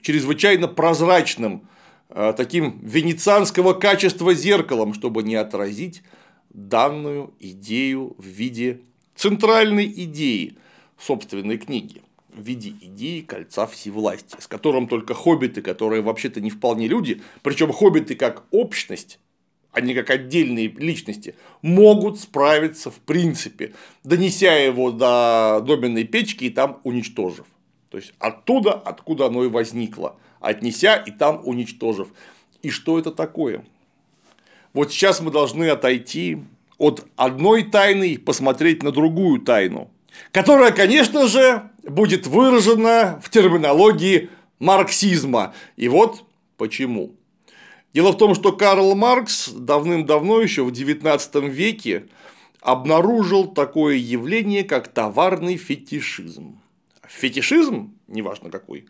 чрезвычайно 0.02 0.68
прозрачным, 0.68 1.68
э, 2.10 2.34
таким 2.36 2.78
венецианского 2.82 3.72
качества 3.72 4.34
зеркалом, 4.34 4.94
чтобы 4.94 5.22
не 5.22 5.36
отразить 5.36 6.02
данную 6.50 7.32
идею 7.40 8.14
в 8.18 8.26
виде 8.26 8.80
центральной 9.14 9.86
идеи 9.86 10.56
собственной 10.98 11.58
книги 11.58 12.02
в 12.32 12.42
виде 12.42 12.70
идеи 12.70 13.20
кольца 13.20 13.66
всевластия, 13.66 14.40
с 14.40 14.46
которым 14.46 14.88
только 14.88 15.14
хоббиты, 15.14 15.62
которые 15.62 16.02
вообще-то 16.02 16.40
не 16.40 16.50
вполне 16.50 16.88
люди, 16.88 17.20
причем 17.42 17.72
хоббиты 17.72 18.14
как 18.14 18.44
общность, 18.50 19.18
а 19.72 19.80
не 19.80 19.94
как 19.94 20.10
отдельные 20.10 20.68
личности, 20.68 21.34
могут 21.60 22.20
справиться 22.20 22.90
в 22.90 22.96
принципе, 23.00 23.74
донеся 24.04 24.52
его 24.52 24.90
до 24.90 25.62
доменной 25.66 26.04
печки 26.04 26.44
и 26.44 26.50
там 26.50 26.80
уничтожив. 26.84 27.46
То 27.92 27.98
есть 27.98 28.14
оттуда, 28.18 28.72
откуда 28.72 29.26
оно 29.26 29.44
и 29.44 29.48
возникло, 29.48 30.16
отнеся 30.40 30.96
и 30.96 31.10
там 31.10 31.42
уничтожив. 31.44 32.08
И 32.62 32.70
что 32.70 32.98
это 32.98 33.10
такое? 33.10 33.66
Вот 34.72 34.90
сейчас 34.90 35.20
мы 35.20 35.30
должны 35.30 35.68
отойти 35.68 36.38
от 36.78 37.04
одной 37.16 37.64
тайны 37.64 38.12
и 38.12 38.16
посмотреть 38.16 38.82
на 38.82 38.92
другую 38.92 39.42
тайну, 39.42 39.90
которая, 40.30 40.72
конечно 40.72 41.26
же, 41.28 41.68
будет 41.82 42.26
выражена 42.26 43.20
в 43.22 43.28
терминологии 43.28 44.30
марксизма. 44.58 45.52
И 45.76 45.88
вот 45.88 46.24
почему. 46.56 47.10
Дело 47.92 48.12
в 48.12 48.16
том, 48.16 48.34
что 48.34 48.52
Карл 48.52 48.94
Маркс 48.94 49.50
давным-давно, 49.50 50.40
еще 50.40 50.64
в 50.64 50.72
XIX 50.72 51.46
веке, 51.46 52.06
обнаружил 52.62 53.48
такое 53.48 53.96
явление, 53.96 54.64
как 54.64 54.88
товарный 54.88 55.58
фетишизм 55.58 56.61
фетишизм, 57.08 57.94
неважно 58.08 58.50
какой, 58.50 58.86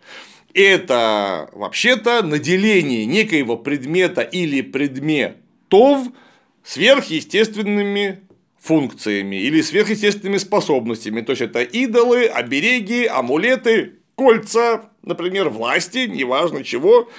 это 0.54 1.48
вообще-то 1.52 2.22
наделение 2.22 3.06
некоего 3.06 3.56
предмета 3.56 4.22
или 4.22 4.60
предметов 4.60 6.08
сверхъестественными 6.62 8.20
функциями 8.58 9.36
или 9.36 9.60
сверхъестественными 9.60 10.38
способностями. 10.38 11.20
То 11.22 11.30
есть 11.30 11.42
это 11.42 11.62
идолы, 11.62 12.26
обереги, 12.26 13.06
амулеты, 13.06 13.94
кольца, 14.14 14.90
например, 15.02 15.48
власти, 15.48 16.06
неважно 16.06 16.62
чего. 16.62 17.10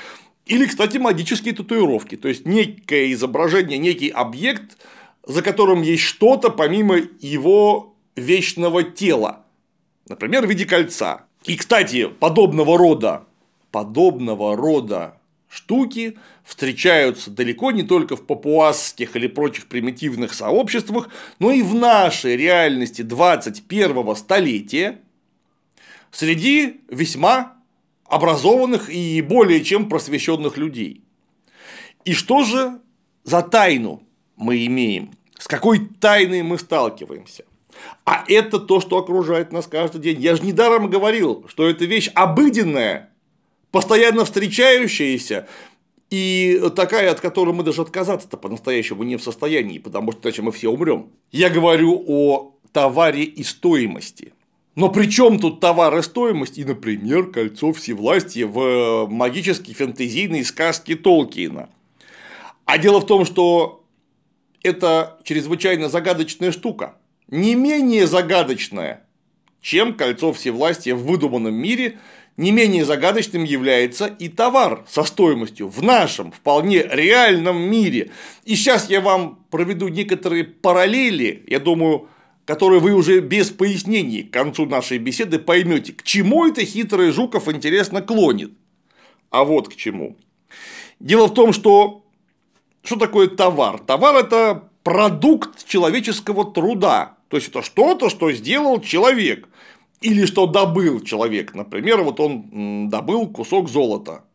Или, 0.46 0.66
кстати, 0.66 0.98
магические 0.98 1.54
татуировки. 1.54 2.16
То 2.16 2.28
есть 2.28 2.46
некое 2.46 3.12
изображение, 3.14 3.78
некий 3.78 4.10
объект, 4.10 4.78
за 5.26 5.42
которым 5.42 5.82
есть 5.82 6.04
что-то 6.04 6.50
помимо 6.50 6.98
его 7.20 7.96
вечного 8.16 8.84
тела. 8.84 9.43
Например, 10.08 10.46
в 10.46 10.50
виде 10.50 10.66
кольца. 10.66 11.26
И, 11.46 11.56
кстати, 11.56 12.08
подобного 12.08 12.78
рода, 12.78 13.26
подобного 13.72 14.56
рода 14.56 15.18
штуки 15.50 16.18
встречаются 16.44 17.30
далеко 17.30 17.72
не 17.72 17.84
только 17.84 18.16
в 18.16 18.26
папуасских 18.26 19.16
или 19.16 19.28
прочих 19.28 19.68
примитивных 19.68 20.34
сообществах, 20.34 21.10
но 21.40 21.52
и 21.52 21.62
в 21.62 21.74
нашей 21.76 22.36
реальности 22.36 23.02
21 23.02 24.16
столетия 24.16 25.00
среди 26.12 26.82
весьма 26.90 27.54
образованных 28.06 28.90
и 28.90 29.22
более 29.22 29.64
чем 29.64 29.90
просвещенных 29.90 30.58
людей. 30.58 31.04
И 32.06 32.14
что 32.14 32.44
же 32.44 32.80
за 33.24 33.42
тайну 33.42 34.04
мы 34.36 34.66
имеем? 34.66 35.12
С 35.38 35.48
какой 35.48 35.88
тайной 35.88 36.42
мы 36.42 36.58
сталкиваемся? 36.58 37.46
А 38.06 38.24
это 38.28 38.60
то, 38.60 38.80
что 38.80 38.98
окружает 38.98 39.52
нас 39.52 39.68
каждый 39.68 40.02
день. 40.02 40.22
Я 40.22 40.36
же 40.36 40.44
недаром 40.44 40.90
говорил, 40.90 41.46
что 41.48 41.68
это 41.68 41.86
вещь 41.86 42.10
обыденная, 42.14 43.10
постоянно 43.72 44.26
встречающаяся, 44.26 45.48
и 46.10 46.62
такая, 46.76 47.12
от 47.12 47.22
которой 47.22 47.56
мы 47.56 47.64
даже 47.64 47.82
отказаться-то 47.82 48.38
по-настоящему 48.38 49.04
не 49.04 49.16
в 49.16 49.24
состоянии, 49.24 49.80
потому 49.80 50.12
что 50.12 50.22
иначе 50.24 50.42
мы 50.44 50.52
все 50.52 50.70
умрем. 50.70 51.08
Я 51.32 51.50
говорю 51.50 52.04
о 52.08 52.56
товаре 52.72 53.24
и 53.24 53.44
стоимости. 53.44 54.34
Но 54.76 54.90
при 54.90 55.08
чем 55.08 55.40
тут 55.40 55.60
товар 55.60 55.98
и 55.98 56.02
стоимость 56.02 56.58
и, 56.58 56.66
например, 56.66 57.32
кольцо 57.32 57.74
всевластия 57.74 58.48
в 58.48 59.08
магической 59.08 59.74
фэнтезийной 59.74 60.44
сказке 60.44 60.96
Толкиена? 60.96 61.70
А 62.66 62.78
дело 62.78 63.00
в 63.00 63.06
том, 63.06 63.26
что 63.26 63.84
это 64.64 65.20
чрезвычайно 65.24 65.90
загадочная 65.90 66.52
штука 66.52 66.96
не 67.28 67.56
менее 67.56 68.08
загадочное, 68.08 69.06
чем 69.62 69.94
кольцо 69.94 70.34
всевластия 70.34 70.96
в 70.96 71.04
выдуманном 71.04 71.54
мире, 71.54 72.00
не 72.38 72.52
менее 72.52 72.84
загадочным 72.84 73.44
является 73.44 74.08
и 74.08 74.28
товар 74.28 74.84
со 74.88 75.04
стоимостью 75.04 75.68
в 75.68 75.84
нашем 75.84 76.32
вполне 76.32 76.84
реальном 76.84 77.62
мире. 77.62 78.12
И 78.44 78.56
сейчас 78.56 78.90
я 78.90 79.02
вам 79.02 79.46
проведу 79.52 79.88
некоторые 79.88 80.44
параллели, 80.44 81.44
я 81.48 81.60
думаю, 81.60 82.08
которые 82.46 82.82
вы 82.82 82.94
уже 82.94 83.20
без 83.20 83.52
пояснений 83.52 84.24
к 84.24 84.32
концу 84.32 84.66
нашей 84.66 84.98
беседы 84.98 85.40
поймете, 85.40 85.94
к 85.94 86.04
чему 86.04 86.46
это 86.46 86.66
хитрый 86.66 87.12
Жуков 87.12 87.48
интересно 87.48 88.02
клонит. 88.02 88.52
А 89.30 89.44
вот 89.44 89.70
к 89.70 89.76
чему. 89.76 90.18
Дело 91.00 91.28
в 91.28 91.34
том, 91.34 91.54
что 91.54 92.04
что 92.84 92.98
такое 92.98 93.28
товар? 93.28 93.80
Товар– 93.80 94.16
это 94.26 94.70
продукт 94.84 95.66
человеческого 95.66 96.46
труда. 96.52 97.18
То 97.30 97.38
есть 97.38 97.50
это 97.50 97.62
что-то, 97.62 98.10
что 98.10 98.32
сделал 98.32 98.80
человек. 98.82 99.48
Или 100.02 100.26
что 100.26 100.46
добыл 100.46 101.00
человек. 101.00 101.54
Например, 101.56 102.02
вот 102.02 102.20
он 102.20 102.90
добыл 102.90 103.28
кусок 103.28 103.70
золота. 103.70 104.26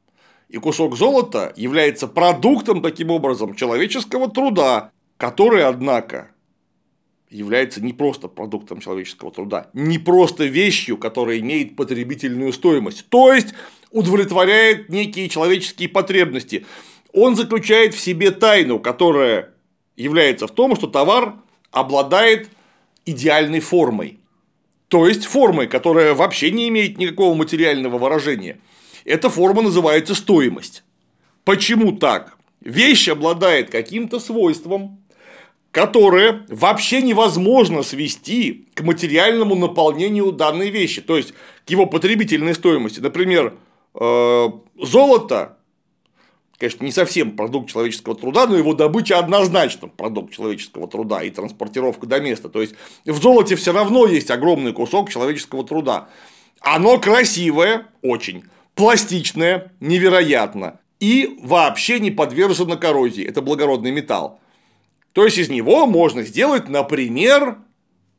И 0.48 0.56
кусок 0.56 0.96
золота 0.96 1.52
является 1.56 2.08
продуктом, 2.08 2.80
таким 2.80 3.10
образом, 3.10 3.54
человеческого 3.54 4.30
труда, 4.30 4.90
который, 5.18 5.62
однако, 5.64 6.30
является 7.28 7.82
не 7.82 7.92
просто 7.92 8.28
продуктом 8.28 8.80
человеческого 8.80 9.30
труда, 9.30 9.68
не 9.74 9.98
просто 9.98 10.44
вещью, 10.44 10.96
которая 10.96 11.38
имеет 11.40 11.76
потребительную 11.76 12.52
стоимость, 12.54 13.06
то 13.10 13.32
есть 13.32 13.54
удовлетворяет 13.90 14.88
некие 14.88 15.28
человеческие 15.28 15.88
потребности. 15.90 16.64
он 17.12 17.36
заключает 17.36 17.94
в 17.94 18.00
себе 18.00 18.30
тайну, 18.30 18.78
которая 18.78 19.50
является 19.98 20.46
в 20.46 20.52
том, 20.52 20.76
что 20.76 20.86
товар 20.86 21.34
обладает 21.70 22.48
идеальной 23.04 23.60
формой. 23.60 24.20
То 24.88 25.06
есть 25.06 25.26
формой, 25.26 25.66
которая 25.66 26.14
вообще 26.14 26.50
не 26.50 26.68
имеет 26.68 26.96
никакого 26.96 27.34
материального 27.34 27.98
выражения. 27.98 28.58
Эта 29.04 29.28
форма 29.28 29.62
называется 29.62 30.14
стоимость. 30.14 30.82
Почему 31.44 31.92
так? 31.92 32.36
Вещь 32.60 33.08
обладает 33.08 33.70
каким-то 33.70 34.20
свойством, 34.20 35.00
которое 35.70 36.44
вообще 36.48 37.02
невозможно 37.02 37.82
свести 37.82 38.66
к 38.74 38.82
материальному 38.82 39.54
наполнению 39.54 40.32
данной 40.32 40.70
вещи, 40.70 41.02
то 41.02 41.16
есть 41.16 41.34
к 41.66 41.70
его 41.70 41.86
потребительной 41.86 42.54
стоимости. 42.54 43.00
Например, 43.00 43.54
э, 43.94 44.48
золото 44.80 45.57
конечно, 46.58 46.84
не 46.84 46.92
совсем 46.92 47.36
продукт 47.36 47.70
человеческого 47.70 48.14
труда, 48.14 48.46
но 48.46 48.56
его 48.56 48.74
добыча 48.74 49.18
однозначно 49.18 49.88
продукт 49.88 50.34
человеческого 50.34 50.88
труда 50.88 51.22
и 51.22 51.30
транспортировка 51.30 52.06
до 52.06 52.20
места. 52.20 52.48
То 52.48 52.60
есть 52.60 52.74
в 53.04 53.22
золоте 53.22 53.56
все 53.56 53.72
равно 53.72 54.06
есть 54.06 54.30
огромный 54.30 54.72
кусок 54.72 55.10
человеческого 55.10 55.64
труда. 55.64 56.08
Оно 56.60 56.98
красивое, 56.98 57.86
очень, 58.02 58.44
пластичное, 58.74 59.72
невероятно, 59.80 60.80
и 60.98 61.38
вообще 61.42 62.00
не 62.00 62.10
подвержено 62.10 62.76
коррозии. 62.76 63.24
Это 63.24 63.40
благородный 63.40 63.92
металл. 63.92 64.40
То 65.12 65.24
есть 65.24 65.38
из 65.38 65.48
него 65.48 65.86
можно 65.86 66.22
сделать, 66.22 66.68
например, 66.68 67.58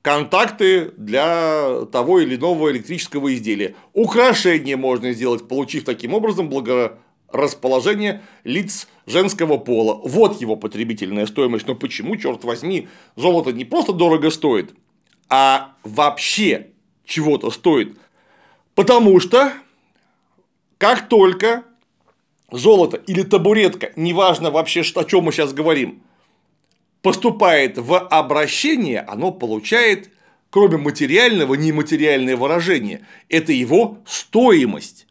контакты 0.01 0.91
для 0.97 1.85
того 1.91 2.21
или 2.21 2.37
иного 2.37 2.71
электрического 2.71 3.33
изделия. 3.33 3.75
Украшение 3.93 4.77
можно 4.77 5.11
сделать, 5.11 5.47
получив 5.47 5.83
таким 5.83 6.13
образом 6.13 6.49
благо 6.49 6.97
расположение 7.31 8.21
лиц 8.43 8.87
женского 9.05 9.57
пола. 9.57 9.99
Вот 10.03 10.39
его 10.41 10.55
потребительная 10.55 11.25
стоимость. 11.25 11.67
Но 11.67 11.75
почему, 11.75 12.15
черт 12.15 12.43
возьми, 12.43 12.87
золото 13.15 13.51
не 13.51 13.65
просто 13.65 13.93
дорого 13.93 14.29
стоит, 14.29 14.73
а 15.29 15.73
вообще 15.83 16.67
чего-то 17.05 17.51
стоит? 17.51 17.97
Потому 18.75 19.19
что 19.19 19.51
как 20.77 21.09
только 21.09 21.65
золото 22.51 22.97
или 22.97 23.23
табуретка, 23.23 23.91
неважно 23.95 24.51
вообще, 24.51 24.81
о 24.95 25.03
чем 25.03 25.25
мы 25.25 25.31
сейчас 25.31 25.53
говорим, 25.53 26.01
поступает 27.01 27.77
в 27.77 27.97
обращение, 27.97 29.01
оно 29.01 29.31
получает, 29.31 30.11
кроме 30.49 30.77
материального, 30.77 31.55
нематериальное 31.55 32.37
выражение. 32.37 33.05
Это 33.27 33.51
его 33.51 33.99
стоимость 34.05 35.05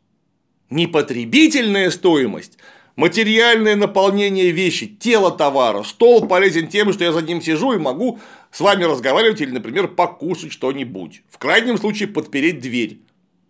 не 0.71 0.87
потребительная 0.87 1.91
стоимость, 1.91 2.59
материальное 2.97 3.77
наполнение 3.77 4.51
вещи, 4.51 4.87
тело 4.87 5.31
товара. 5.31 5.83
Стол 5.83 6.27
полезен 6.27 6.69
тем, 6.69 6.93
что 6.93 7.05
я 7.05 7.13
за 7.13 7.23
ним 7.23 7.41
сижу 7.41 7.73
и 7.73 7.79
могу 7.79 8.19
с 8.51 8.61
вами 8.61 8.85
разговаривать 8.85 9.41
или, 9.41 9.51
например, 9.51 9.89
покушать 9.89 10.53
что-нибудь. 10.53 11.23
В 11.31 11.39
крайнем 11.39 11.79
случае, 11.79 12.09
подпереть 12.09 12.61
дверь. 12.61 12.99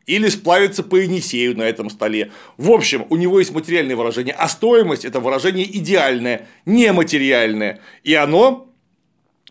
Или 0.06 0.28
сплавиться 0.28 0.82
по 0.82 0.96
Енисею 0.96 1.54
на 1.56 1.64
этом 1.64 1.90
столе. 1.90 2.30
В 2.56 2.70
общем, 2.70 3.04
у 3.10 3.16
него 3.16 3.40
есть 3.40 3.52
материальное 3.52 3.94
выражение, 3.94 4.34
а 4.34 4.48
стоимость– 4.48 5.04
это 5.06 5.20
выражение 5.20 5.66
идеальное, 5.76 6.48
нематериальное. 6.64 7.80
И 8.04 8.14
оно 8.14 8.72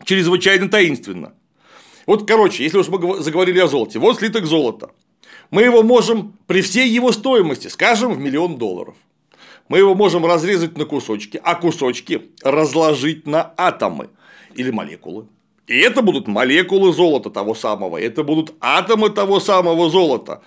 чрезвычайно 0.03 0.67
таинственно. 0.67 1.33
Вот, 2.07 2.27
короче, 2.27 2.63
если 2.63 2.79
уж 2.79 2.87
мы 2.87 3.21
заговорили 3.21 3.59
о 3.59 3.67
золоте, 3.67 3.99
вот 3.99 4.17
слиток 4.17 4.45
золота– 4.45 4.91
мы 5.51 5.63
его 5.63 5.83
можем 5.83 6.37
при 6.47 6.61
всей 6.61 6.89
его 6.89 7.11
стоимости, 7.11 7.67
скажем, 7.67 8.13
в 8.13 8.19
миллион 8.19 8.57
долларов. 8.57 8.95
Мы 9.69 9.79
его 9.79 9.95
можем 9.95 10.25
разрезать 10.25 10.77
на 10.77 10.85
кусочки, 10.85 11.39
а 11.43 11.55
кусочки 11.55 12.29
разложить 12.43 13.27
на 13.27 13.53
атомы 13.57 14.09
или 14.55 14.71
молекулы. 14.71 15.27
И 15.67 15.77
это 15.77 16.01
будут 16.01 16.27
молекулы 16.27 16.93
золота 16.93 17.29
того 17.29 17.53
самого, 17.53 17.97
это 17.97 18.23
будут 18.23 18.53
атомы 18.61 19.09
того 19.09 19.39
самого 19.41 19.89
золота. 19.89 20.41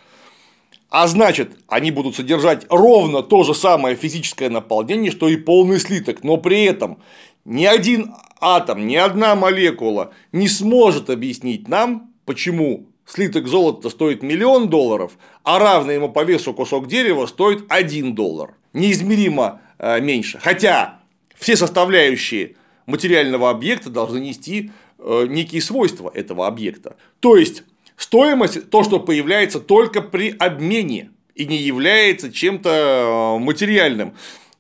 А 0.89 1.07
значит, 1.07 1.53
они 1.69 1.91
будут 1.91 2.17
содержать 2.17 2.67
ровно 2.69 3.23
то 3.23 3.45
же 3.45 3.55
самое 3.55 3.95
физическое 3.95 4.49
наполнение, 4.49 5.13
что 5.13 5.29
и 5.29 5.37
полный 5.37 5.79
слиток, 5.79 6.25
но 6.25 6.37
при 6.37 6.65
этом 6.65 6.99
ни 7.45 7.65
один 7.65 8.15
атом, 8.41 8.87
ни 8.87 8.97
одна 8.97 9.37
молекула 9.37 10.13
не 10.33 10.49
сможет 10.49 11.11
объяснить 11.11 11.69
нам, 11.69 12.11
почему 12.25 12.87
слиток 13.11 13.49
золота 13.49 13.91
стоит 13.91 14.23
миллион 14.23 14.69
долларов, 14.69 15.13
а 15.43 15.59
равный 15.59 15.95
ему 15.95 16.11
по 16.11 16.25
весу 16.25 16.55
кусок 16.55 16.87
дерева 16.87 17.27
стоит 17.27 17.65
1 17.69 18.15
доллар. 18.15 18.55
Неизмеримо 18.73 19.61
э, 19.79 20.01
меньше. 20.01 20.39
Хотя 20.41 21.01
все 21.37 21.57
составляющие 21.57 22.55
материального 22.87 23.51
объекта 23.51 23.91
должны 23.91 24.19
нести 24.19 24.71
э, 24.99 25.27
некие 25.29 25.61
свойства 25.61 26.11
этого 26.15 26.47
объекта. 26.47 26.97
То 27.19 27.37
есть 27.37 27.65
стоимость 27.97 28.71
то, 28.71 28.85
что 28.85 29.01
появляется 29.01 29.59
только 29.59 30.03
при 30.03 30.31
обмене 30.39 31.11
и 31.35 31.47
не 31.47 31.57
является 31.57 32.33
чем-то 32.33 32.71
э, 32.71 33.39
материальным. 33.41 34.15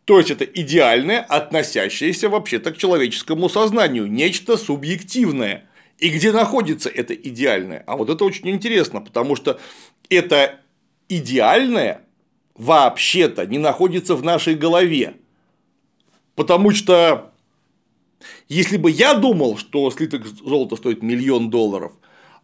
То 0.04 0.18
есть 0.18 0.30
это 0.32 0.44
идеальное, 0.44 1.20
относящееся 1.20 2.28
вообще-то 2.28 2.72
к 2.72 2.78
человеческому 2.78 3.48
сознанию, 3.48 4.10
нечто 4.10 4.56
субъективное. 4.56 5.69
И 6.00 6.08
где 6.08 6.32
находится 6.32 6.88
это 6.88 7.14
идеальное? 7.14 7.84
А 7.86 7.96
вот 7.96 8.08
это 8.08 8.24
очень 8.24 8.48
интересно, 8.48 9.02
потому 9.02 9.36
что 9.36 9.60
это 10.08 10.60
идеальное 11.08 12.02
вообще-то 12.54 13.46
не 13.46 13.58
находится 13.58 14.16
в 14.16 14.24
нашей 14.24 14.54
голове. 14.54 15.14
Потому 16.34 16.70
что 16.70 17.32
если 18.48 18.78
бы 18.78 18.90
я 18.90 19.14
думал, 19.14 19.58
что 19.58 19.90
слиток 19.90 20.26
золота 20.26 20.76
стоит 20.76 21.02
миллион 21.02 21.50
долларов, 21.50 21.92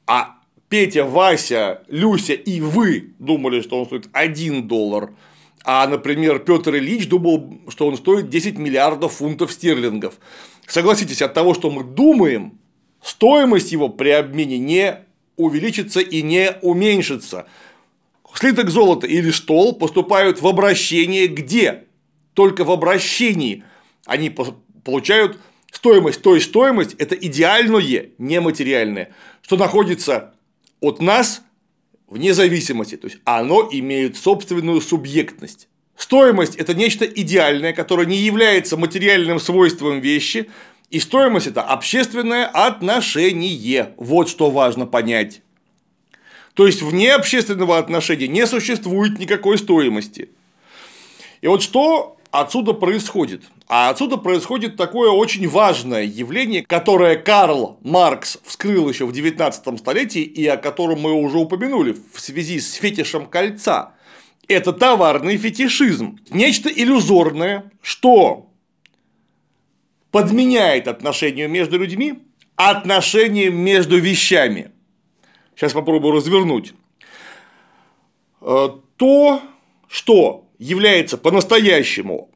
а 0.06 0.36
Петя, 0.68 1.04
Вася, 1.04 1.82
Люся 1.88 2.34
и 2.34 2.60
вы 2.60 3.14
думали, 3.18 3.62
что 3.62 3.80
он 3.80 3.86
стоит 3.86 4.08
1 4.12 4.68
доллар, 4.68 5.14
а, 5.64 5.86
например, 5.86 6.40
Петр 6.40 6.76
Ильич 6.76 7.08
думал, 7.08 7.58
что 7.68 7.86
он 7.86 7.96
стоит 7.96 8.28
10 8.28 8.58
миллиардов 8.58 9.14
фунтов 9.14 9.50
стерлингов. 9.50 10.14
Согласитесь, 10.66 11.22
от 11.22 11.34
того, 11.34 11.54
что 11.54 11.70
мы 11.70 11.82
думаем, 11.84 12.58
стоимость 13.06 13.70
его 13.72 13.88
при 13.88 14.10
обмене 14.10 14.58
не 14.58 14.98
увеличится 15.36 16.00
и 16.00 16.22
не 16.22 16.56
уменьшится. 16.62 17.46
Слиток 18.34 18.68
золота 18.68 19.06
или 19.06 19.30
стол 19.30 19.74
поступают 19.74 20.42
в 20.42 20.46
обращение 20.46 21.26
где? 21.26 21.84
Только 22.34 22.64
в 22.64 22.70
обращении 22.70 23.64
они 24.04 24.30
получают 24.84 25.38
стоимость. 25.70 26.20
То 26.20 26.34
есть 26.34 26.48
стоимость– 26.48 26.94
это 26.98 27.14
идеальное, 27.14 28.10
нематериальное, 28.18 29.14
что 29.40 29.56
находится 29.56 30.34
от 30.80 31.00
нас 31.00 31.42
вне 32.08 32.34
зависимости. 32.34 32.96
То 32.96 33.06
есть 33.06 33.18
оно 33.24 33.68
имеет 33.70 34.16
собственную 34.16 34.80
субъектность. 34.80 35.68
Стоимость– 35.96 36.56
это 36.56 36.74
нечто 36.74 37.06
идеальное, 37.06 37.72
которое 37.72 38.06
не 38.06 38.18
является 38.18 38.76
материальным 38.76 39.40
свойством 39.40 40.00
вещи, 40.00 40.50
и 40.90 41.00
стоимость– 41.00 41.46
это 41.48 41.62
общественное 41.62 42.46
отношение. 42.46 43.94
Вот 43.96 44.28
что 44.28 44.50
важно 44.50 44.86
понять. 44.86 45.42
То 46.54 46.66
есть 46.66 46.80
вне 46.80 47.14
общественного 47.14 47.78
отношения 47.78 48.28
не 48.28 48.46
существует 48.46 49.18
никакой 49.18 49.58
стоимости. 49.58 50.30
И 51.42 51.48
вот 51.48 51.62
что 51.62 52.16
отсюда 52.30 52.72
происходит? 52.72 53.42
А 53.68 53.90
отсюда 53.90 54.16
происходит 54.16 54.76
такое 54.76 55.10
очень 55.10 55.48
важное 55.48 56.04
явление, 56.04 56.64
которое 56.64 57.16
Карл 57.16 57.78
Маркс 57.82 58.38
вскрыл 58.44 58.88
еще 58.88 59.06
в 59.06 59.12
19 59.12 59.78
столетии 59.78 60.22
и 60.22 60.46
о 60.46 60.56
котором 60.56 61.00
мы 61.00 61.12
уже 61.12 61.38
упомянули 61.38 61.96
в 62.14 62.20
связи 62.20 62.60
с 62.60 62.74
фетишем 62.74 63.26
кольца. 63.26 63.92
Это 64.48 64.72
товарный 64.72 65.36
фетишизм. 65.36 66.20
Нечто 66.30 66.68
иллюзорное, 66.68 67.72
что 67.82 68.46
подменяет 70.10 70.88
отношения 70.88 71.48
между 71.48 71.78
людьми 71.78 72.22
отношения 72.56 73.50
между 73.50 73.98
вещами. 73.98 74.72
Сейчас 75.54 75.72
попробую 75.72 76.14
развернуть. 76.14 76.74
Э, 78.40 78.68
то, 78.96 79.42
что 79.88 80.48
является 80.58 81.18
по-настоящему 81.18 82.30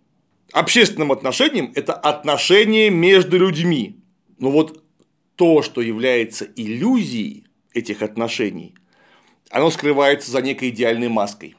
общественным 0.52 1.10
отношением, 1.10 1.72
это 1.74 1.94
отношения 1.94 2.90
между 2.90 3.38
людьми. 3.38 3.98
Но 4.38 4.50
вот 4.50 4.84
то, 5.36 5.62
что 5.62 5.80
является 5.80 6.44
иллюзией 6.44 7.46
этих 7.72 8.02
отношений, 8.02 8.74
оно 9.50 9.70
скрывается 9.70 10.30
за 10.30 10.42
некой 10.42 10.68
идеальной 10.68 11.08
маской. 11.08 11.56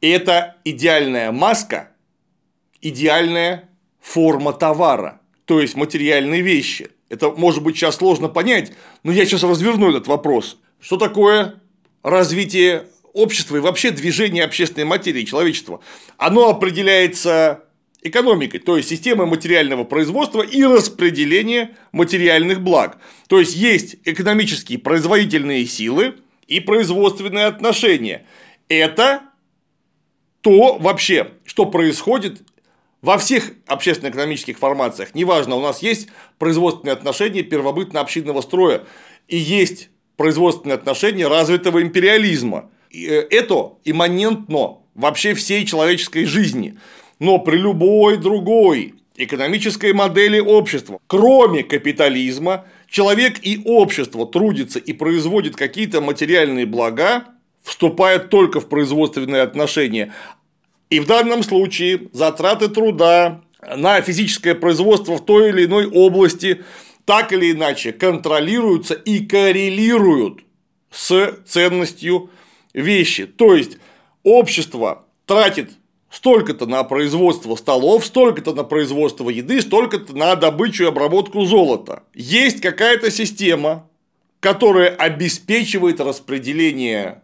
И 0.00 0.08
эта 0.08 0.56
идеальная 0.64 1.32
маска– 1.32 1.92
идеальная 2.80 3.67
форма 4.08 4.54
товара, 4.54 5.20
то 5.44 5.60
есть 5.60 5.76
материальные 5.76 6.40
вещи. 6.40 6.88
Это 7.10 7.30
может 7.30 7.62
быть 7.62 7.76
сейчас 7.76 7.96
сложно 7.96 8.28
понять, 8.28 8.72
но 9.02 9.12
я 9.12 9.26
сейчас 9.26 9.42
разверну 9.42 9.90
этот 9.90 10.06
вопрос. 10.06 10.58
Что 10.80 10.96
такое 10.96 11.60
развитие 12.02 12.86
общества 13.12 13.56
и 13.56 13.60
вообще 13.60 13.90
движение 13.90 14.44
общественной 14.44 14.86
материи 14.86 15.24
человечества? 15.24 15.80
Оно 16.16 16.48
определяется 16.48 17.64
экономикой, 18.02 18.60
то 18.60 18.78
есть 18.78 18.88
системой 18.88 19.26
материального 19.26 19.84
производства 19.84 20.40
и 20.40 20.64
распределения 20.64 21.76
материальных 21.92 22.62
благ. 22.62 22.98
То 23.28 23.38
есть 23.38 23.56
есть 23.56 23.96
экономические 24.04 24.78
производительные 24.78 25.66
силы 25.66 26.14
и 26.46 26.60
производственные 26.60 27.44
отношения. 27.44 28.24
Это 28.68 29.22
то 30.40 30.78
вообще, 30.78 31.32
что 31.44 31.66
происходит 31.66 32.42
во 33.02 33.18
всех 33.18 33.52
общественно-экономических 33.66 34.58
формациях. 34.58 35.14
Неважно, 35.14 35.56
у 35.56 35.60
нас 35.60 35.82
есть 35.82 36.08
производственные 36.38 36.94
отношения 36.94 37.42
первобытно-общинного 37.42 38.40
строя 38.40 38.84
и 39.28 39.36
есть 39.36 39.90
производственные 40.16 40.74
отношения 40.74 41.28
развитого 41.28 41.82
империализма. 41.82 42.70
Э, 42.92 43.26
это 43.30 43.74
имманентно 43.84 44.78
вообще 44.94 45.34
всей 45.34 45.64
человеческой 45.64 46.24
жизни. 46.24 46.78
Но 47.20 47.38
при 47.38 47.56
любой 47.56 48.16
другой 48.16 48.94
экономической 49.16 49.92
модели 49.92 50.40
общества, 50.40 50.98
кроме 51.06 51.62
капитализма, 51.62 52.66
человек 52.88 53.38
и 53.42 53.60
общество 53.64 54.26
трудится 54.26 54.78
и 54.78 54.92
производит 54.92 55.56
какие-то 55.56 56.00
материальные 56.00 56.66
блага, 56.66 57.24
вступает 57.62 58.30
только 58.30 58.60
в 58.60 58.68
производственные 58.68 59.42
отношения. 59.42 60.12
И 60.90 61.00
в 61.00 61.06
данном 61.06 61.42
случае 61.42 62.08
затраты 62.12 62.68
труда 62.68 63.42
на 63.76 64.00
физическое 64.00 64.54
производство 64.54 65.16
в 65.16 65.24
той 65.24 65.50
или 65.50 65.66
иной 65.66 65.86
области 65.86 66.64
так 67.04 67.32
или 67.32 67.52
иначе 67.52 67.92
контролируются 67.92 68.94
и 68.94 69.20
коррелируют 69.24 70.40
с 70.90 71.34
ценностью 71.46 72.30
вещи. 72.74 73.26
То 73.26 73.54
есть 73.54 73.78
общество 74.22 75.04
тратит 75.26 75.70
столько-то 76.10 76.66
на 76.66 76.84
производство 76.84 77.54
столов, 77.56 78.04
столько-то 78.06 78.54
на 78.54 78.64
производство 78.64 79.28
еды, 79.30 79.60
столько-то 79.60 80.16
на 80.16 80.34
добычу 80.36 80.84
и 80.84 80.88
обработку 80.88 81.44
золота. 81.44 82.02
Есть 82.14 82.60
какая-то 82.60 83.10
система, 83.10 83.88
которая 84.40 84.90
обеспечивает 84.90 86.00
распределение, 86.00 87.22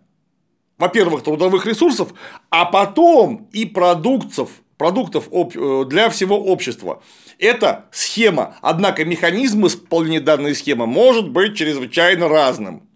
во-первых, 0.85 1.23
трудовых 1.23 1.65
ресурсов, 1.65 2.13
а 2.51 2.67
потом 2.67 3.49
и 3.53 3.65
продуктов, 3.65 4.51
продуктов 4.77 5.29
э, 5.33 5.85
для 5.87 6.11
всего 6.11 6.39
общества. 6.39 7.03
Это 7.39 7.87
схема, 7.91 8.57
однако 8.61 9.05
механизм 9.07 9.67
исполнения 9.67 10.21
данной 10.21 10.55
схемы 10.55 10.87
может 10.87 11.31
быть 11.31 11.57
чрезвычайно 11.57 12.29
разным. 12.29 12.87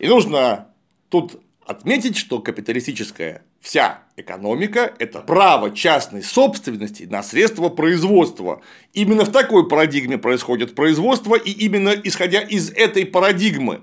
И 0.00 0.08
нужно 0.08 0.66
тут 1.08 1.40
отметить, 1.64 2.16
что 2.16 2.40
капиталистическая 2.40 3.44
вся 3.60 4.00
экономика– 4.16 4.92
это 4.98 5.20
право 5.20 5.70
частной 5.70 6.24
собственности 6.24 7.04
на 7.04 7.22
средства 7.22 7.68
производства. 7.68 8.62
Именно 8.94 9.24
в 9.24 9.30
такой 9.30 9.68
парадигме 9.68 10.18
происходит 10.18 10.74
производство, 10.74 11.36
и 11.36 11.52
именно 11.52 11.90
исходя 11.90 12.40
из 12.40 12.70
этой 12.70 13.06
парадигмы 13.06 13.82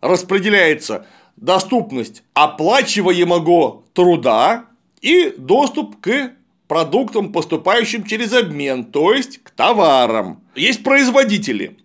распределяется 0.00 1.06
доступность 1.36 2.22
оплачиваемого 2.34 3.82
труда 3.92 4.66
и 5.00 5.34
доступ 5.36 6.00
к 6.00 6.32
продуктам, 6.68 7.32
поступающим 7.32 8.04
через 8.04 8.32
обмен, 8.32 8.84
то 8.84 9.12
есть 9.12 9.42
к 9.42 9.50
товарам. 9.50 10.40
Есть 10.54 10.82
производители 10.82 11.76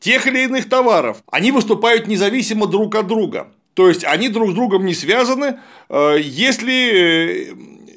тех 0.00 0.26
или 0.26 0.44
иных 0.44 0.68
товаров. 0.68 1.22
Они 1.30 1.50
выступают 1.50 2.06
независимо 2.06 2.66
друг 2.66 2.94
от 2.94 3.06
друга. 3.06 3.48
То 3.74 3.88
есть 3.88 4.04
они 4.04 4.28
друг 4.28 4.50
с 4.50 4.54
другом 4.54 4.84
не 4.86 4.94
связаны, 4.94 5.58
э, 5.88 6.16
если 6.20 7.50
э, 7.50 7.54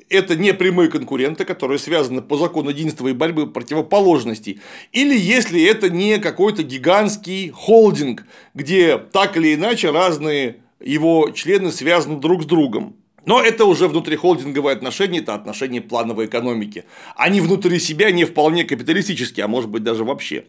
это 0.10 0.36
не 0.36 0.54
прямые 0.54 0.90
конкуренты, 0.90 1.46
которые 1.46 1.80
связаны 1.80 2.22
по 2.22 2.38
закону 2.38 2.70
единства 2.70 3.08
и 3.08 3.14
борьбы 3.14 3.48
противоположностей, 3.48 4.62
или 4.92 5.18
если 5.18 5.64
это 5.64 5.90
не 5.90 6.20
какой-то 6.20 6.64
гигантский 6.64 7.50
холдинг, 7.50 8.26
где 8.54 8.98
так 8.98 9.38
или 9.38 9.56
иначе 9.56 9.92
разные 9.92 10.58
его 10.80 11.32
члены 11.32 11.72
связаны 11.72 12.20
друг 12.20 12.44
с 12.44 12.46
другом. 12.46 12.96
Но 13.26 13.42
это 13.42 13.66
уже 13.66 13.90
внутрихолдинговые 13.90 14.74
отношения, 14.74 15.20
это 15.20 15.34
отношения 15.34 15.82
плановой 15.82 16.28
экономики. 16.28 16.86
Они 17.16 17.42
внутри 17.42 17.78
себя 17.78 18.12
не 18.12 18.24
вполне 18.24 18.64
капиталистические, 18.64 19.44
а 19.44 19.48
может 19.50 19.70
быть 19.70 19.84
даже 19.84 20.06
вообще 20.06 20.46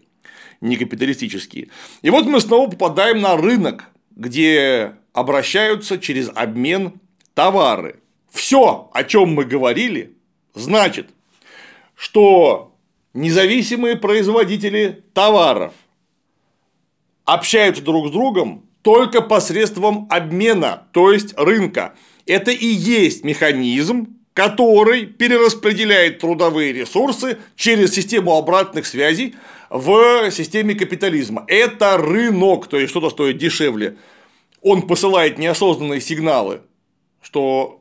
не 0.61 0.77
капиталистические. 0.77 1.69
И 2.03 2.11
вот 2.11 2.27
мы 2.27 2.41
снова 2.41 2.71
попадаем 2.71 3.21
на 3.21 3.37
рынок, 3.37 3.91
где 4.15 4.95
обращаются 5.13 5.99
через 5.99 6.31
обмен 6.35 7.01
товары. 7.35 8.01
Все, 8.31 8.91
о 8.93 9.05
чем 9.05 9.31
мы 9.31 9.45
говорили, 9.45 10.17
значит, 10.55 11.09
что 11.95 12.75
независимые 13.15 13.97
производители 13.97 15.05
товаров 15.15 15.73
общаются 17.25 17.83
друг 17.83 18.09
с 18.09 18.11
другом 18.11 18.65
только 18.83 19.21
посредством 19.21 20.07
обмена, 20.11 20.85
то 20.93 21.13
есть 21.13 21.35
рынка. 21.37 21.95
Это 22.27 22.51
и 22.51 22.67
есть 22.67 23.25
механизм, 23.25 24.17
который 24.35 25.07
перераспределяет 25.07 26.21
трудовые 26.21 26.73
ресурсы 26.73 27.39
через 27.57 27.93
систему 27.93 28.37
обратных 28.37 28.87
связей 28.87 29.35
в 29.69 30.31
системе 30.31 30.75
капитализма. 30.75 31.45
Это 31.49 31.97
рынок, 31.99 32.69
то 32.69 32.79
есть 32.79 32.91
что-то 32.91 33.11
стоит 33.11 33.39
дешевле 33.39 33.97
он 34.63 34.83
посылает 34.83 35.39
неосознанные 35.39 36.01
сигналы, 36.01 36.63
что 37.21 37.78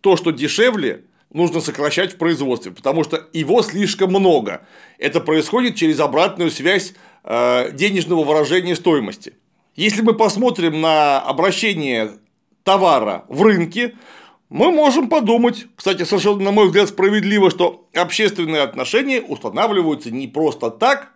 то, 0.00 0.16
что 0.16 0.30
дешевле, 0.30 1.04
нужно 1.32 1.60
сокращать 1.60 2.14
в 2.14 2.16
производстве, 2.16 2.72
потому 2.72 3.04
что 3.04 3.28
его 3.32 3.62
слишком 3.62 4.10
много. 4.10 4.66
Это 4.98 5.20
происходит 5.20 5.76
через 5.76 6.00
обратную 6.00 6.50
связь 6.50 6.94
э, 7.24 7.70
денежного 7.72 8.24
выражения 8.24 8.74
стоимости. 8.76 9.34
Если 9.76 10.02
мы 10.02 10.14
посмотрим 10.14 10.80
на 10.80 11.20
обращение 11.20 12.12
товара 12.64 13.24
в 13.28 13.42
рынке, 13.42 13.94
мы 14.48 14.72
можем 14.72 15.08
подумать, 15.08 15.66
кстати, 15.76 16.02
совершенно, 16.02 16.42
на 16.42 16.50
мой 16.50 16.66
взгляд, 16.66 16.88
справедливо, 16.88 17.50
что 17.50 17.88
общественные 17.94 18.62
отношения 18.62 19.20
устанавливаются 19.20 20.10
не 20.10 20.26
просто 20.26 20.70
так, 20.70 21.12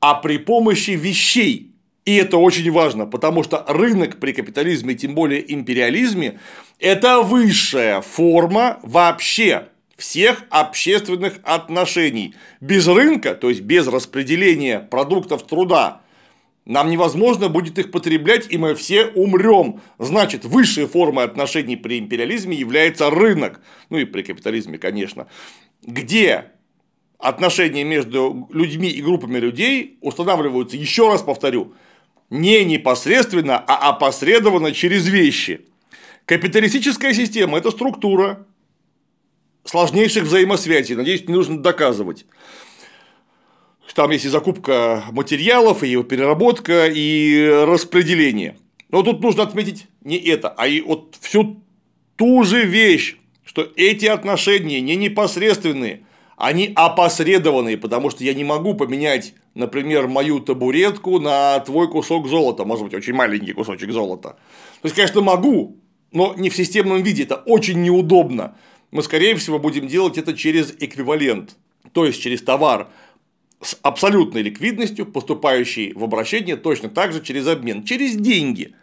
а 0.00 0.14
при 0.14 0.38
помощи 0.38 0.92
вещей, 0.92 1.67
и 2.08 2.14
это 2.14 2.38
очень 2.38 2.70
важно, 2.70 3.04
потому 3.04 3.42
что 3.42 3.66
рынок 3.68 4.18
при 4.18 4.32
капитализме, 4.32 4.94
тем 4.94 5.14
более 5.14 5.52
империализме, 5.52 6.40
это 6.78 7.20
высшая 7.20 8.00
форма 8.00 8.80
вообще 8.82 9.68
всех 9.98 10.44
общественных 10.48 11.34
отношений. 11.42 12.34
Без 12.62 12.88
рынка, 12.88 13.34
то 13.34 13.50
есть 13.50 13.60
без 13.60 13.86
распределения 13.88 14.78
продуктов 14.78 15.46
труда, 15.46 16.00
нам 16.64 16.88
невозможно 16.88 17.50
будет 17.50 17.78
их 17.78 17.90
потреблять, 17.90 18.46
и 18.48 18.56
мы 18.56 18.74
все 18.74 19.08
умрем. 19.08 19.82
Значит, 19.98 20.46
высшей 20.46 20.86
формой 20.86 21.24
отношений 21.24 21.76
при 21.76 21.98
империализме 21.98 22.56
является 22.56 23.10
рынок. 23.10 23.60
Ну 23.90 23.98
и 23.98 24.06
при 24.06 24.22
капитализме, 24.22 24.78
конечно. 24.78 25.26
Где 25.82 26.52
отношения 27.18 27.84
между 27.84 28.48
людьми 28.50 28.88
и 28.88 29.02
группами 29.02 29.36
людей 29.36 29.98
устанавливаются, 30.00 30.78
еще 30.78 31.08
раз 31.08 31.20
повторю, 31.20 31.74
не 32.30 32.64
непосредственно, 32.64 33.58
а 33.58 33.90
опосредованно 33.90 34.72
через 34.72 35.08
вещи. 35.08 35.66
Капиталистическая 36.26 37.14
система– 37.14 37.58
это 37.58 37.70
структура 37.70 38.46
сложнейших 39.64 40.24
взаимосвязей. 40.24 40.96
Надеюсь, 40.96 41.26
не 41.26 41.34
нужно 41.34 41.58
доказывать. 41.58 42.26
Там 43.94 44.12
есть 44.12 44.26
и 44.26 44.28
закупка 44.28 45.02
материалов, 45.10 45.82
и 45.82 45.88
его 45.88 46.04
переработка, 46.04 46.86
и 46.86 47.48
распределение. 47.66 48.56
Но 48.90 49.02
тут 49.02 49.20
нужно 49.22 49.42
отметить 49.42 49.86
не 50.04 50.16
это, 50.18 50.50
а 50.50 50.68
и 50.68 50.80
вот 50.80 51.16
всю 51.20 51.64
ту 52.14 52.44
же 52.44 52.64
вещь, 52.64 53.16
что 53.44 53.72
эти 53.74 54.06
отношения 54.06 54.80
не 54.80 54.94
непосредственные, 54.94 56.04
они 56.38 56.72
опосредованные, 56.76 57.76
потому 57.76 58.10
что 58.10 58.22
я 58.22 58.32
не 58.32 58.44
могу 58.44 58.74
поменять, 58.74 59.34
например, 59.54 60.06
мою 60.06 60.38
табуретку 60.38 61.18
на 61.18 61.58
твой 61.58 61.90
кусок 61.90 62.28
золота, 62.28 62.64
может 62.64 62.84
быть, 62.84 62.94
очень 62.94 63.12
маленький 63.12 63.52
кусочек 63.52 63.90
золота. 63.90 64.36
То 64.80 64.86
есть, 64.86 64.94
конечно, 64.94 65.20
могу, 65.20 65.78
но 66.12 66.34
не 66.36 66.48
в 66.48 66.54
системном 66.54 67.02
виде, 67.02 67.24
это 67.24 67.34
очень 67.34 67.82
неудобно. 67.82 68.56
Мы, 68.92 69.02
скорее 69.02 69.34
всего, 69.34 69.58
будем 69.58 69.88
делать 69.88 70.16
это 70.16 70.32
через 70.32 70.72
эквивалент, 70.78 71.56
то 71.92 72.06
есть 72.06 72.22
через 72.22 72.40
товар 72.40 72.88
с 73.60 73.76
абсолютной 73.82 74.42
ликвидностью, 74.42 75.06
поступающий 75.06 75.92
в 75.92 76.04
обращение 76.04 76.56
точно 76.56 76.88
так 76.88 77.12
же 77.12 77.20
через 77.20 77.48
обмен, 77.48 77.82
через 77.82 78.14
деньги, 78.14 78.76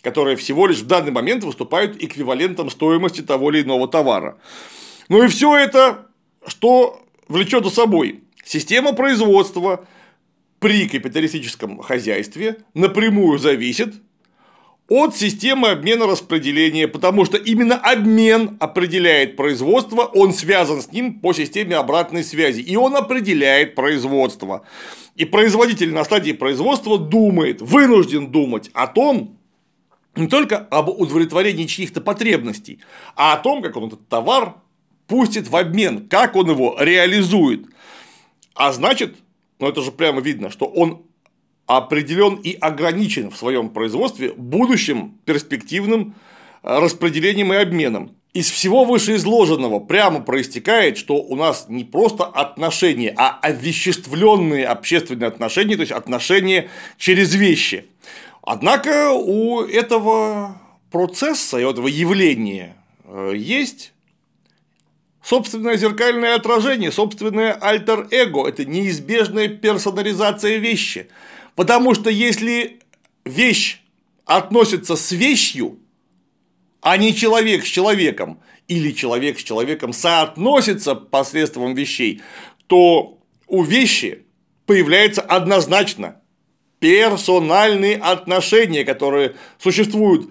которые 0.00 0.36
всего 0.36 0.68
лишь 0.68 0.82
в 0.82 0.86
данный 0.86 1.10
момент 1.10 1.42
выступают 1.42 2.00
эквивалентом 2.00 2.70
стоимости 2.70 3.20
того 3.20 3.50
или 3.50 3.62
иного 3.62 3.88
товара. 3.88 4.38
Ну 5.08 5.24
и 5.24 5.26
все 5.26 5.56
это 5.56 6.06
что 6.46 7.02
влечет 7.28 7.64
за 7.64 7.70
собой 7.70 8.24
система 8.44 8.92
производства 8.92 9.86
при 10.58 10.88
капиталистическом 10.88 11.80
хозяйстве 11.82 12.58
напрямую 12.74 13.38
зависит 13.38 13.94
от 14.88 15.16
системы 15.16 15.70
обмена 15.70 16.06
распределения, 16.06 16.86
потому 16.86 17.24
что 17.24 17.38
именно 17.38 17.76
обмен 17.76 18.56
определяет 18.60 19.36
производство, 19.36 20.02
он 20.02 20.34
связан 20.34 20.82
с 20.82 20.92
ним 20.92 21.20
по 21.20 21.32
системе 21.32 21.76
обратной 21.76 22.22
связи, 22.22 22.60
и 22.60 22.76
он 22.76 22.94
определяет 22.94 23.74
производство. 23.74 24.66
И 25.16 25.24
производитель 25.24 25.92
на 25.92 26.04
стадии 26.04 26.32
производства 26.32 26.98
думает, 26.98 27.62
вынужден 27.62 28.30
думать 28.30 28.70
о 28.74 28.86
том, 28.86 29.38
не 30.16 30.28
только 30.28 30.58
об 30.58 30.90
удовлетворении 30.90 31.64
чьих-то 31.66 32.00
потребностей, 32.00 32.80
а 33.16 33.32
о 33.32 33.38
том, 33.38 33.62
как 33.62 33.76
он 33.76 33.88
этот 33.88 34.06
товар 34.08 34.56
пустит 35.06 35.48
в 35.48 35.56
обмен, 35.56 36.08
как 36.08 36.36
он 36.36 36.50
его 36.50 36.76
реализует. 36.78 37.66
А 38.54 38.72
значит, 38.72 39.16
ну 39.58 39.68
это 39.68 39.82
же 39.82 39.92
прямо 39.92 40.20
видно, 40.20 40.50
что 40.50 40.66
он 40.66 41.02
определен 41.66 42.34
и 42.36 42.52
ограничен 42.52 43.30
в 43.30 43.36
своем 43.36 43.70
производстве 43.70 44.32
будущим 44.36 45.18
перспективным 45.24 46.14
э, 46.62 46.78
распределением 46.78 47.52
и 47.52 47.56
обменом. 47.56 48.16
Из 48.34 48.50
всего 48.50 48.84
вышеизложенного 48.84 49.78
прямо 49.78 50.20
проистекает, 50.20 50.98
что 50.98 51.14
у 51.16 51.36
нас 51.36 51.66
не 51.68 51.84
просто 51.84 52.24
отношения, 52.24 53.14
а 53.16 53.38
овеществленные 53.40 54.66
общественные 54.66 55.28
отношения, 55.28 55.76
то 55.76 55.82
есть 55.82 55.92
отношения 55.92 56.68
через 56.98 57.34
вещи. 57.34 57.86
Однако 58.42 59.12
у 59.12 59.62
этого 59.62 60.60
процесса, 60.90 61.56
у 61.56 61.70
этого 61.70 61.86
явления 61.86 62.76
э, 63.04 63.32
есть 63.36 63.93
собственное 65.24 65.76
зеркальное 65.76 66.34
отражение, 66.34 66.92
собственное 66.92 67.54
альтер-эго, 67.54 68.46
это 68.46 68.64
неизбежная 68.64 69.48
персонализация 69.48 70.58
вещи. 70.58 71.08
Потому 71.56 71.94
что 71.94 72.10
если 72.10 72.80
вещь 73.24 73.80
относится 74.26 74.96
с 74.96 75.12
вещью, 75.12 75.78
а 76.82 76.98
не 76.98 77.14
человек 77.14 77.64
с 77.64 77.68
человеком, 77.68 78.40
или 78.68 78.92
человек 78.92 79.38
с 79.38 79.42
человеком 79.42 79.92
соотносится 79.92 80.94
посредством 80.94 81.74
вещей, 81.74 82.20
то 82.66 83.18
у 83.46 83.62
вещи 83.62 84.24
появляется 84.66 85.22
однозначно 85.22 86.20
персональные 86.80 87.96
отношения, 87.96 88.84
которые 88.84 89.36
существуют 89.58 90.28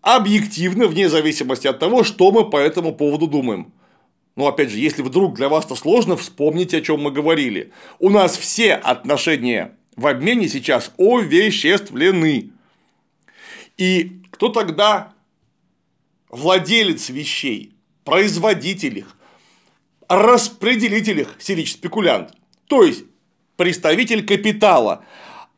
объективно, 0.00 0.86
вне 0.86 1.08
зависимости 1.08 1.66
от 1.66 1.78
того, 1.78 2.02
что 2.02 2.32
мы 2.32 2.48
по 2.48 2.56
этому 2.56 2.94
поводу 2.94 3.26
думаем. 3.26 3.72
Но 4.36 4.48
опять 4.48 4.70
же, 4.70 4.78
если 4.78 5.02
вдруг 5.02 5.34
для 5.34 5.48
вас 5.48 5.64
это 5.64 5.76
сложно, 5.76 6.16
вспомните, 6.16 6.78
о 6.78 6.80
чем 6.80 7.02
мы 7.02 7.12
говорили. 7.12 7.72
У 8.00 8.10
нас 8.10 8.36
все 8.36 8.74
отношения 8.74 9.76
в 9.96 10.06
обмене 10.06 10.48
сейчас 10.48 10.92
овеществлены. 10.98 12.50
И 13.76 14.22
кто 14.32 14.48
тогда 14.48 15.12
владелец 16.30 17.10
вещей, 17.10 17.74
производитель 18.04 18.98
их, 18.98 19.16
распределитель 20.08 21.20
их, 21.20 21.36
сирич-спекулянт, 21.38 22.32
то 22.66 22.82
есть 22.82 23.04
представитель 23.56 24.26
капитала, 24.26 25.04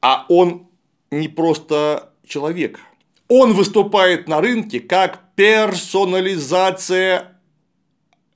а 0.03 0.27
он 0.29 0.69
не 1.11 1.29
просто 1.29 2.13
человек, 2.27 2.79
он 3.29 3.55
выступает 3.55 4.29
на 4.29 4.43
рынке 4.43 4.81
как 4.81 5.35
персонализация 5.35 7.36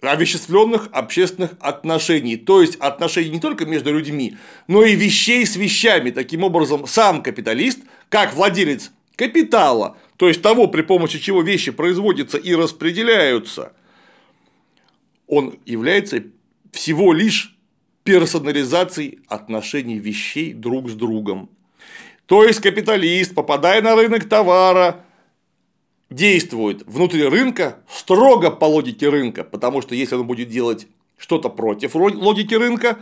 овеществленных 0.01 0.89
общественных 0.93 1.53
отношений, 1.61 2.37
то 2.37 2.61
есть 2.61 2.77
отношений 2.77 3.31
не 3.31 3.41
только 3.41 3.67
между 3.67 3.93
людьми, 3.93 4.37
но 4.67 4.83
и 4.85 4.95
вещей 4.95 5.45
с 5.45 5.57
вещами. 5.57 6.11
Таким 6.11 6.43
образом, 6.43 6.87
сам 6.87 7.23
капиталист, 7.23 7.81
как 8.09 8.35
владелец 8.35 8.93
капитала, 9.17 9.97
то 10.17 10.29
есть 10.29 10.43
того, 10.43 10.69
при 10.69 10.83
помощи 10.83 11.19
чего 11.19 11.43
вещи 11.43 11.71
производятся 11.71 12.39
и 12.39 12.55
распределяются, 12.55 13.73
он 15.27 15.59
является 15.67 16.25
всего 16.73 17.13
лишь 17.13 17.57
персонализацией 18.05 19.21
отношений 19.29 19.99
вещей 19.99 20.53
друг 20.53 20.89
с 20.89 20.95
другом. 20.95 21.51
То 22.27 22.45
есть 22.45 22.61
капиталист, 22.61 23.35
попадая 23.35 23.83
на 23.83 23.95
рынок 23.97 24.29
товара, 24.29 25.05
действует 26.11 26.83
внутри 26.87 27.25
рынка 27.25 27.79
строго 27.89 28.51
по 28.51 28.65
логике 28.65 29.09
рынка, 29.09 29.45
потому 29.45 29.81
что 29.81 29.95
если 29.95 30.17
он 30.17 30.27
будет 30.27 30.49
делать 30.49 30.87
что-то 31.17 31.49
против 31.49 31.95
логики 31.95 32.55
рынка, 32.55 32.99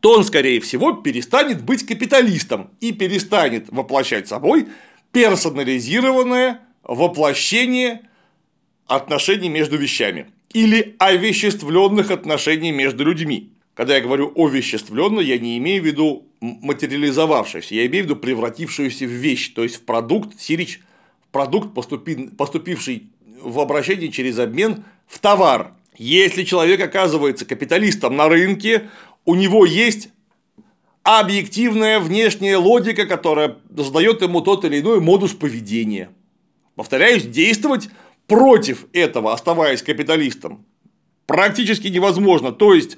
то 0.00 0.16
он, 0.16 0.24
скорее 0.24 0.60
всего, 0.60 0.92
перестанет 0.92 1.62
быть 1.62 1.86
капиталистом 1.86 2.70
и 2.80 2.92
перестанет 2.92 3.68
воплощать 3.70 4.28
собой 4.28 4.68
персонализированное 5.12 6.60
воплощение 6.82 8.02
отношений 8.86 9.48
между 9.48 9.76
вещами 9.76 10.30
или 10.52 10.96
овеществленных 10.98 12.10
отношений 12.10 12.72
между 12.72 13.04
людьми. 13.04 13.52
Когда 13.74 13.96
я 13.96 14.00
говорю 14.00 14.32
овеществленно, 14.34 15.20
я 15.20 15.38
не 15.38 15.58
имею 15.58 15.82
в 15.82 15.86
виду 15.86 16.26
материализовавшуюся, 16.40 17.74
я 17.74 17.86
имею 17.86 18.04
в 18.04 18.06
виду 18.06 18.16
превратившуюся 18.16 19.04
в 19.04 19.10
вещь, 19.10 19.52
то 19.54 19.62
есть 19.62 19.76
в 19.76 19.84
продукт 19.84 20.40
сирич 20.40 20.80
продукт, 21.32 21.74
поступивший 21.74 23.10
в 23.42 23.58
обращение 23.60 24.10
через 24.10 24.38
обмен 24.38 24.84
в 25.06 25.18
товар. 25.18 25.72
Если 25.96 26.44
человек 26.44 26.80
оказывается 26.80 27.44
капиталистом 27.44 28.16
на 28.16 28.28
рынке, 28.28 28.88
у 29.24 29.34
него 29.34 29.66
есть 29.66 30.08
объективная 31.02 32.00
внешняя 32.00 32.56
логика, 32.56 33.06
которая 33.06 33.56
задает 33.76 34.22
ему 34.22 34.40
тот 34.40 34.64
или 34.64 34.80
иной 34.80 35.00
модус 35.00 35.32
поведения. 35.32 36.10
Повторяюсь, 36.74 37.24
действовать 37.24 37.88
против 38.26 38.86
этого, 38.92 39.32
оставаясь 39.32 39.82
капиталистом, 39.82 40.64
практически 41.26 41.88
невозможно. 41.88 42.52
То 42.52 42.74
есть 42.74 42.96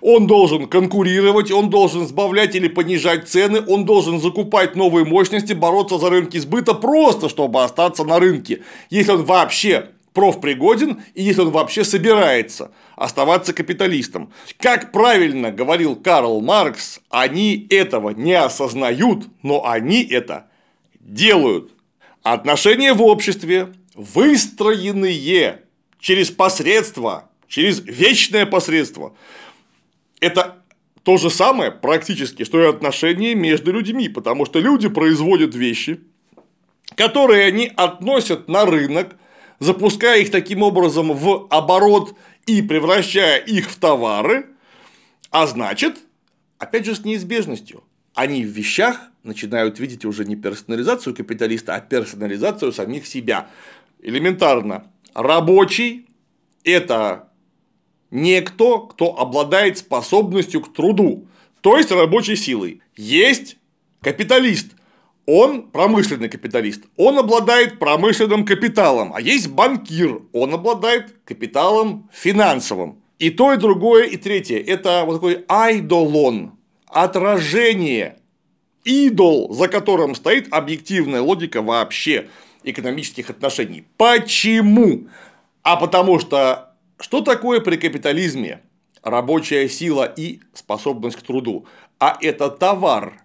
он 0.00 0.26
должен 0.26 0.66
конкурировать, 0.66 1.50
он 1.50 1.70
должен 1.70 2.06
сбавлять 2.06 2.54
или 2.54 2.68
понижать 2.68 3.28
цены, 3.28 3.62
он 3.66 3.84
должен 3.84 4.20
закупать 4.20 4.76
новые 4.76 5.04
мощности, 5.04 5.52
бороться 5.52 5.98
за 5.98 6.10
рынки 6.10 6.38
сбыта 6.38 6.74
просто, 6.74 7.28
чтобы 7.28 7.62
остаться 7.62 8.04
на 8.04 8.18
рынке, 8.18 8.62
если 8.90 9.12
он 9.12 9.24
вообще 9.24 9.90
профпригоден 10.12 11.02
и 11.14 11.22
если 11.22 11.42
он 11.42 11.50
вообще 11.50 11.84
собирается 11.84 12.72
оставаться 12.96 13.52
капиталистом. 13.52 14.32
Как 14.58 14.90
правильно 14.90 15.52
говорил 15.52 15.94
Карл 15.94 16.40
Маркс, 16.40 17.00
они 17.08 17.66
этого 17.70 18.10
не 18.10 18.32
осознают, 18.32 19.26
но 19.42 19.64
они 19.64 20.02
это 20.02 20.48
делают. 20.98 21.72
Отношения 22.24 22.92
в 22.94 23.02
обществе, 23.02 23.72
выстроенные 23.94 25.60
через 26.00 26.30
посредство, 26.30 27.30
через 27.46 27.80
вечное 27.80 28.44
посредство, 28.44 29.14
это 30.20 30.64
то 31.02 31.16
же 31.16 31.30
самое 31.30 31.70
практически, 31.70 32.44
что 32.44 32.60
и 32.60 32.66
отношения 32.66 33.34
между 33.34 33.72
людьми, 33.72 34.08
потому 34.08 34.44
что 34.44 34.58
люди 34.58 34.88
производят 34.88 35.54
вещи, 35.54 36.00
которые 36.96 37.46
они 37.46 37.72
относят 37.76 38.48
на 38.48 38.66
рынок, 38.66 39.16
запуская 39.58 40.20
их 40.20 40.30
таким 40.30 40.62
образом 40.62 41.12
в 41.12 41.46
оборот 41.50 42.16
и 42.46 42.62
превращая 42.62 43.38
их 43.38 43.70
в 43.70 43.76
товары, 43.76 44.46
а 45.30 45.46
значит, 45.46 45.98
опять 46.58 46.86
же, 46.86 46.94
с 46.94 47.04
неизбежностью, 47.04 47.84
они 48.14 48.44
в 48.44 48.48
вещах 48.48 49.00
начинают 49.22 49.78
видеть 49.78 50.04
уже 50.04 50.24
не 50.24 50.36
персонализацию 50.36 51.14
капиталиста, 51.14 51.74
а 51.74 51.80
персонализацию 51.80 52.72
самих 52.72 53.06
себя. 53.06 53.48
Элементарно, 54.00 54.90
рабочий– 55.14 56.06
это 56.64 57.27
некто, 58.10 58.78
кто 58.90 59.18
обладает 59.18 59.78
способностью 59.78 60.60
к 60.60 60.72
труду, 60.72 61.26
то 61.60 61.76
есть 61.76 61.90
рабочей 61.90 62.36
силой. 62.36 62.80
Есть 62.96 63.56
капиталист, 64.00 64.72
он 65.26 65.70
промышленный 65.70 66.28
капиталист, 66.28 66.84
он 66.96 67.18
обладает 67.18 67.78
промышленным 67.78 68.44
капиталом, 68.44 69.12
а 69.14 69.20
есть 69.20 69.48
банкир, 69.48 70.22
он 70.32 70.54
обладает 70.54 71.14
капиталом 71.24 72.08
финансовым. 72.12 73.02
И 73.18 73.30
то, 73.30 73.52
и 73.52 73.56
другое, 73.56 74.04
и 74.04 74.16
третье– 74.16 74.58
это 74.66 75.02
вот 75.04 75.14
такой 75.14 75.44
айдолон, 75.48 76.52
отражение, 76.86 78.18
идол, 78.84 79.52
за 79.52 79.68
которым 79.68 80.14
стоит 80.14 80.52
объективная 80.52 81.20
логика 81.20 81.60
вообще 81.60 82.28
экономических 82.62 83.28
отношений. 83.28 83.84
Почему? 83.96 85.08
А 85.62 85.76
потому 85.76 86.18
что 86.20 86.67
что 87.00 87.20
такое 87.20 87.60
при 87.60 87.76
капитализме 87.76 88.62
рабочая 89.02 89.68
сила 89.68 90.04
и 90.04 90.40
способность 90.52 91.16
к 91.16 91.22
труду? 91.22 91.66
А 91.98 92.18
это 92.20 92.50
товар, 92.50 93.22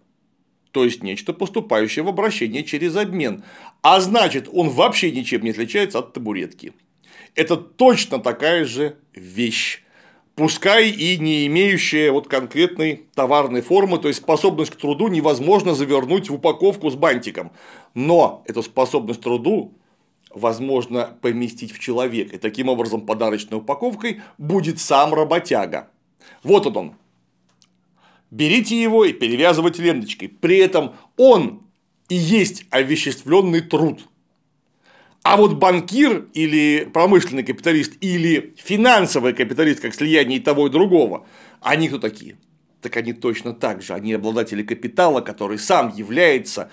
то 0.72 0.84
есть 0.84 1.04
нечто 1.04 1.34
поступающее 1.34 2.04
в 2.04 2.08
обращение 2.08 2.64
через 2.64 2.96
обмен. 2.96 3.44
А 3.82 4.00
значит, 4.00 4.48
он 4.52 4.70
вообще 4.70 5.12
ничем 5.12 5.44
не 5.44 5.52
отличается 5.52 6.00
от 6.00 6.14
табуретки. 6.14 6.74
Это 7.36 7.58
точно 7.58 8.20
такая 8.20 8.66
же 8.66 8.98
вещь. 9.14 9.84
пускай 10.36 10.90
и 10.90 11.18
не 11.18 11.46
имеющая 11.46 12.12
вот 12.12 12.28
конкретной 12.28 13.06
товарной 13.14 13.62
формы, 13.62 14.00
то 14.00 14.08
есть 14.08 14.22
способность 14.22 14.72
к 14.72 14.76
труду 14.76 15.08
невозможно 15.08 15.76
завернуть 15.76 16.30
в 16.30 16.34
упаковку 16.34 16.90
с 16.90 16.96
бантиком. 16.96 17.52
Но 17.94 18.44
эту 18.48 18.64
способность 18.64 19.20
к 19.20 19.24
труду 19.24 19.76
возможно 20.34 21.18
поместить 21.22 21.72
в 21.72 21.80
человека. 21.80 22.36
И 22.36 22.40
таким 22.40 22.70
образом 22.70 23.02
подарочной 23.02 23.58
упаковкой 23.58 24.22
будет 24.38 24.80
сам 24.80 25.14
работяга. 25.14 25.90
Вот 26.44 26.68
он 26.68 26.78
он. 26.78 26.96
Берите 28.32 28.82
его 28.82 29.06
и 29.06 29.14
перевязывайте 29.14 29.84
ленточкой. 29.84 30.30
При 30.30 30.58
этом 30.58 30.96
он 31.18 31.64
и 32.10 32.16
есть 32.16 32.66
овеществленный 32.72 33.62
труд. 33.62 34.08
А 35.24 35.38
вот 35.38 35.54
банкир 35.54 36.28
или 36.34 36.90
промышленный 36.94 37.44
капиталист 37.44 37.94
или 38.02 38.54
финансовый 38.58 39.34
капиталист, 39.34 39.80
как 39.80 39.94
слияние 39.94 40.40
и 40.40 40.42
того 40.42 40.68
и 40.68 40.70
другого, 40.70 41.26
они 41.62 41.88
кто 41.88 41.98
такие? 41.98 42.38
Так 42.82 42.98
они 42.98 43.14
точно 43.14 43.54
так 43.54 43.82
же, 43.82 43.94
они 43.94 44.14
обладатели 44.14 44.64
капитала, 44.64 45.22
который 45.22 45.58
сам 45.58 45.94
является 45.96 46.70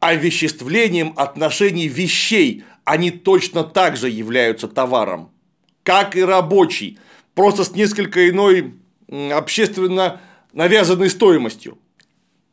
овеществлением 0.00 1.12
отношений 1.16 1.88
вещей, 1.88 2.64
они 2.84 3.10
точно 3.10 3.64
так 3.64 3.96
же 3.96 4.08
являются 4.08 4.68
товаром, 4.68 5.30
как 5.82 6.16
и 6.16 6.22
рабочий, 6.22 6.98
просто 7.34 7.64
с 7.64 7.72
несколько 7.72 8.28
иной 8.28 8.74
общественно 9.32 10.20
навязанной 10.52 11.10
стоимостью. 11.10 11.78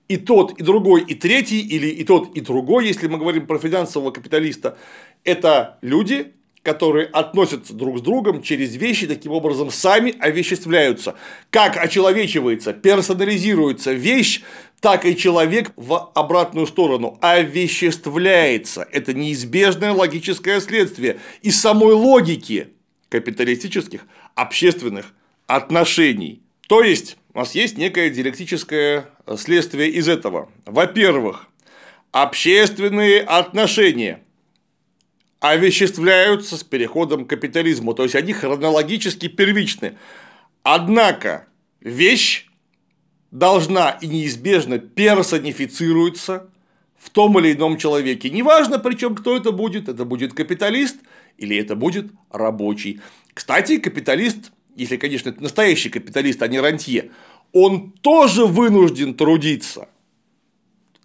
И 0.08 0.18
тот, 0.18 0.60
и 0.60 0.64
другой, 0.64 1.02
и 1.02 1.16
третий, 1.16 1.62
или 1.62 1.88
и 1.88 2.04
тот, 2.04 2.36
и 2.36 2.42
другой, 2.42 2.88
если 2.88 3.08
мы 3.08 3.18
говорим 3.18 3.48
про 3.48 3.58
финансового 3.58 4.12
капиталиста, 4.12 4.78
это 5.24 5.80
люди, 5.82 6.34
которые 6.66 7.06
относятся 7.06 7.74
друг 7.74 8.00
с 8.00 8.02
другом 8.02 8.42
через 8.42 8.76
вещи, 8.76 9.06
таким 9.06 9.32
образом 9.32 9.70
сами 9.70 10.16
овеществляются. 10.20 11.14
Как 11.52 11.78
очеловечивается, 11.78 12.74
персонализируется 12.74 13.94
вещь, 13.94 14.42
так 14.82 15.06
и 15.06 15.16
человек 15.16 15.72
в 15.76 16.12
обратную 16.16 16.66
сторону 16.66 17.20
овеществляется. 17.22 18.88
Это 18.92 19.14
неизбежное 19.14 19.92
логическое 19.92 20.60
следствие 20.60 21.20
из 21.44 21.62
самой 21.62 21.94
логики 21.94 22.70
капиталистических 23.10 24.02
общественных 24.34 25.14
отношений. 25.46 26.42
То 26.68 26.82
есть, 26.82 27.18
у 27.36 27.40
нас 27.40 27.54
есть 27.54 27.78
некое 27.78 28.10
диалектическое 28.10 29.06
следствие 29.38 29.92
из 29.92 30.10
этого. 30.10 30.50
Во-первых, 30.66 31.48
общественные 32.12 33.22
отношения 33.22 34.25
овеществляются 35.52 36.58
с 36.58 36.64
переходом 36.64 37.26
к 37.26 37.30
капитализму, 37.30 37.94
то 37.94 38.04
есть 38.04 38.16
они 38.16 38.34
хронологически 38.34 39.28
первичны. 39.28 39.98
Однако 40.64 41.48
вещь 41.82 42.48
должна 43.32 43.92
и 43.92 44.08
неизбежно 44.08 44.80
персонифицируется 44.80 46.50
в 46.98 47.10
том 47.10 47.38
или 47.40 47.54
ином 47.54 47.78
человеке. 47.78 48.30
Неважно, 48.30 48.80
причем 48.80 49.16
кто 49.16 49.36
это 49.36 49.52
будет, 49.52 49.90
это 49.90 50.06
будет 50.06 50.34
капиталист 50.34 50.98
или 51.38 51.58
это 51.58 51.76
будет 51.76 52.08
рабочий. 52.32 53.02
Кстати, 53.34 53.78
капиталист, 53.78 54.52
если, 54.76 54.98
конечно, 54.98 55.30
это 55.30 55.44
настоящий 55.44 55.90
капиталист, 55.90 56.42
а 56.42 56.48
не 56.48 56.60
рантье, 56.60 57.12
он 57.52 57.92
тоже 58.02 58.46
вынужден 58.46 59.14
трудиться 59.14 59.90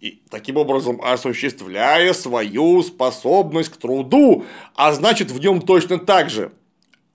и 0.01 0.19
таким 0.29 0.57
образом 0.57 0.99
осуществляя 1.01 2.13
свою 2.13 2.81
способность 2.81 3.69
к 3.69 3.77
труду, 3.77 4.45
а 4.75 4.93
значит 4.93 5.29
в 5.29 5.39
нем 5.39 5.61
точно 5.61 5.99
так 5.99 6.31
же 6.31 6.51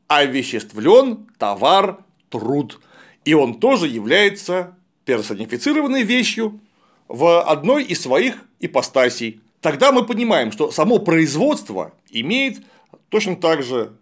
овеществлен 0.07 1.27
товар 1.37 1.99
труд. 2.31 2.81
И 3.25 3.35
он 3.35 3.59
тоже 3.59 3.89
является 3.89 4.77
персонифицированной 5.05 6.05
вещью 6.05 6.61
в 7.09 7.43
одной 7.43 7.83
из 7.83 8.01
своих 8.01 8.45
ипостасей. 8.61 9.41
Тогда 9.61 9.91
мы 9.91 10.07
понимаем, 10.07 10.53
что 10.53 10.71
само 10.71 11.01
производство 11.01 11.93
имеет 12.11 12.63
точно 13.09 13.35
так 13.35 13.65
же 13.65 13.97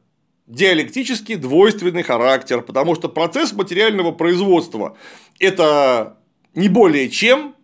диалектически 0.47 1.37
двойственный 1.37 2.03
характер, 2.03 2.61
потому 2.61 2.94
что 2.94 3.09
процесс 3.09 3.55
материального 3.55 4.12
производства– 4.12 4.94
это 5.38 6.18
не 6.55 6.68
более 6.68 7.09
чем 7.09 7.55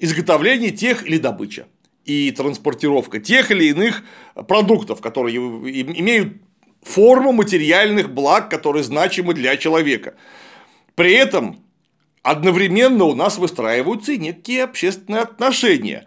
изготовление 0.00 0.70
тех 0.70 1.06
или 1.06 1.18
добыча 1.18 1.66
и 2.04 2.30
транспортировка 2.32 3.20
тех 3.20 3.50
или 3.50 3.66
иных 3.66 4.02
продуктов, 4.48 5.00
которые 5.00 5.36
имеют 5.36 6.38
форму 6.82 7.32
материальных 7.32 8.12
благ, 8.12 8.50
которые 8.50 8.82
значимы 8.82 9.34
для 9.34 9.56
человека. 9.56 10.14
При 10.94 11.12
этом 11.12 11.62
одновременно 12.22 13.04
у 13.04 13.14
нас 13.14 13.38
выстраиваются 13.38 14.12
и 14.12 14.18
некие 14.18 14.64
общественные 14.64 15.22
отношения. 15.22 16.06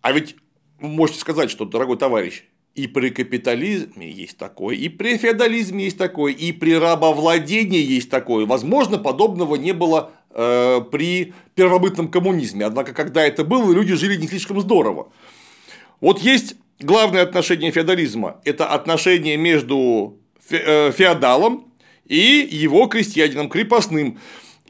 А 0.00 0.12
ведь 0.12 0.36
вы 0.80 0.88
можете 0.88 1.20
сказать, 1.20 1.50
что, 1.50 1.64
дорогой 1.64 1.96
товарищ, 1.96 2.44
и 2.74 2.86
при 2.86 3.10
капитализме 3.10 4.10
есть 4.10 4.36
такое, 4.36 4.76
и 4.76 4.88
при 4.88 5.16
феодализме 5.16 5.84
есть 5.84 5.98
такое, 5.98 6.32
и 6.32 6.52
при 6.52 6.76
рабовладении 6.76 7.82
есть 7.82 8.10
такое. 8.10 8.46
Возможно, 8.46 8.98
подобного 8.98 9.56
не 9.56 9.72
было 9.72 10.12
Э, 10.40 10.80
при 10.92 11.34
первобытном 11.56 12.12
коммунизме. 12.12 12.64
Однако, 12.64 12.94
когда 12.94 13.24
это 13.24 13.42
было, 13.42 13.72
люди 13.72 13.96
жили 13.96 14.14
не 14.14 14.28
слишком 14.28 14.60
здорово. 14.60 15.08
Вот 16.00 16.20
есть 16.20 16.54
главное 16.78 17.22
отношение 17.24 17.72
феодализма– 17.72 18.40
это 18.44 18.66
отношение 18.68 19.36
между 19.36 20.16
э, 20.48 20.92
феодалом 20.92 21.72
и 22.06 22.46
его 22.48 22.86
крестьянином 22.86 23.48
крепостным. 23.48 24.20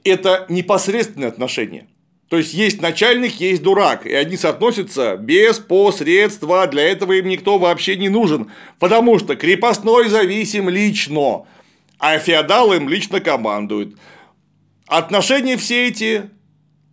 Это 0.05 0.47
непосредственное 0.49 1.29
отношение. 1.29 1.87
То 2.31 2.39
есть 2.39 2.55
есть 2.55 2.81
начальник, 2.81 3.35
есть 3.35 3.63
дурак, 3.63 4.07
и 4.07 4.15
они 4.15 4.39
соотносятся 4.39 5.19
без 5.19 5.59
посредства, 5.59 6.67
для 6.67 6.85
этого 6.85 7.13
им 7.13 7.29
никто 7.29 7.59
вообще 7.59 7.97
не 7.97 8.09
нужен, 8.09 8.51
потому 8.79 9.19
что 9.19 9.37
крепостной 9.37 10.09
зависим 10.09 10.71
лично, 10.71 11.45
а 11.99 12.19
феодал 12.19 12.73
им 12.73 12.89
лично 12.89 13.21
командует. 13.21 13.97
Отношения 14.89 15.59
все 15.59 15.89
эти 15.89 16.31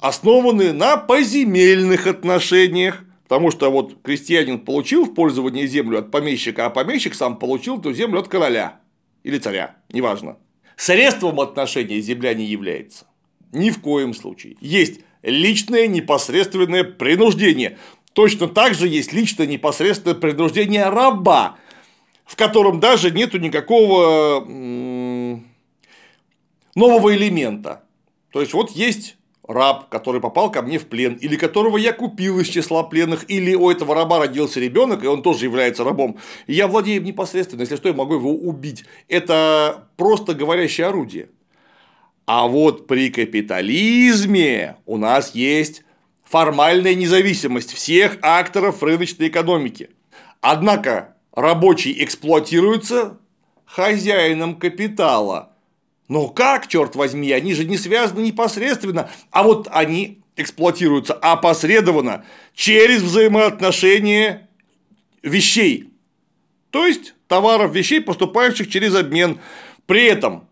основаны 0.01 0.73
на 0.73 0.97
поземельных 0.97 2.07
отношениях, 2.07 3.05
потому 3.23 3.51
что 3.51 3.71
вот 3.71 4.01
крестьянин 4.03 4.59
получил 4.59 5.05
в 5.05 5.13
пользование 5.13 5.65
землю 5.65 5.99
от 5.99 6.11
помещика, 6.11 6.65
а 6.65 6.69
помещик 6.69 7.15
сам 7.15 7.39
получил 7.39 7.79
эту 7.79 7.93
землю 7.93 8.19
от 8.19 8.27
короля 8.27 8.81
или 9.23 9.37
царя, 9.37 9.77
неважно. 9.89 10.35
Средством 10.75 11.39
отношений 11.39 12.01
земля 12.01 12.33
не 12.33 12.43
является. 12.43 13.05
Ни 13.53 13.69
в 13.69 13.79
коем 13.79 14.13
случае. 14.13 14.57
Есть 14.59 14.99
личное 15.23 15.87
непосредственное 15.87 16.83
принуждение. 16.83 17.77
Точно 18.11 18.49
так 18.49 18.73
же 18.73 18.89
есть 18.89 19.13
личное 19.13 19.47
непосредственное 19.47 20.15
принуждение 20.15 20.89
раба, 20.89 21.55
в 22.25 22.35
котором 22.35 22.81
даже 22.81 23.11
нету 23.11 23.39
никакого 23.39 24.45
нового 26.75 27.15
элемента. 27.15 27.84
То 28.35 28.41
есть 28.41 28.53
вот 28.53 28.71
есть 28.71 29.15
раб, 29.47 29.87
который 29.87 30.19
попал 30.19 30.51
ко 30.51 30.61
мне 30.61 30.77
в 30.77 30.87
плен, 30.87 31.13
или 31.13 31.37
которого 31.37 31.77
я 31.77 31.93
купил 31.93 32.37
из 32.41 32.49
числа 32.49 32.83
пленных, 32.83 33.23
или 33.29 33.55
у 33.55 33.71
этого 33.71 33.95
раба 33.95 34.19
родился 34.19 34.59
ребенок, 34.59 35.05
и 35.05 35.07
он 35.07 35.23
тоже 35.23 35.45
является 35.45 35.85
рабом. 35.85 36.17
И 36.45 36.53
я 36.53 36.67
владею 36.67 36.97
им 36.97 37.05
непосредственно, 37.05 37.61
если 37.61 37.77
что, 37.77 37.87
я 37.87 37.93
могу 37.93 38.15
его 38.15 38.31
убить. 38.31 38.83
Это 39.07 39.87
просто 39.95 40.33
говорящее 40.33 40.87
орудие. 40.87 41.29
А 42.25 42.45
вот 42.47 42.87
при 42.87 43.09
капитализме 43.09 44.75
у 44.85 44.97
нас 44.97 45.33
есть 45.33 45.85
формальная 46.25 46.93
независимость 46.93 47.71
всех 47.71 48.17
акторов 48.21 48.83
рыночной 48.83 49.29
экономики. 49.29 49.91
Однако 50.41 51.15
рабочий 51.31 52.03
эксплуатируется 52.03 53.17
хозяином 53.63 54.55
капитала– 54.57 55.53
но 56.07 56.27
как, 56.27 56.67
черт 56.67 56.95
возьми, 56.95 57.31
они 57.31 57.53
же 57.53 57.65
не 57.65 57.77
связаны 57.77 58.21
непосредственно, 58.21 59.09
а 59.31 59.43
вот 59.43 59.67
они 59.71 60.21
эксплуатируются 60.35 61.13
опосредованно 61.13 62.25
через 62.53 63.01
взаимоотношения 63.01 64.49
вещей. 65.23 65.89
То 66.69 66.85
есть 66.85 67.15
товаров, 67.27 67.73
вещей, 67.73 68.01
поступающих 68.01 68.69
через 68.69 68.95
обмен. 68.95 69.39
При 69.85 70.03
этом, 70.03 70.47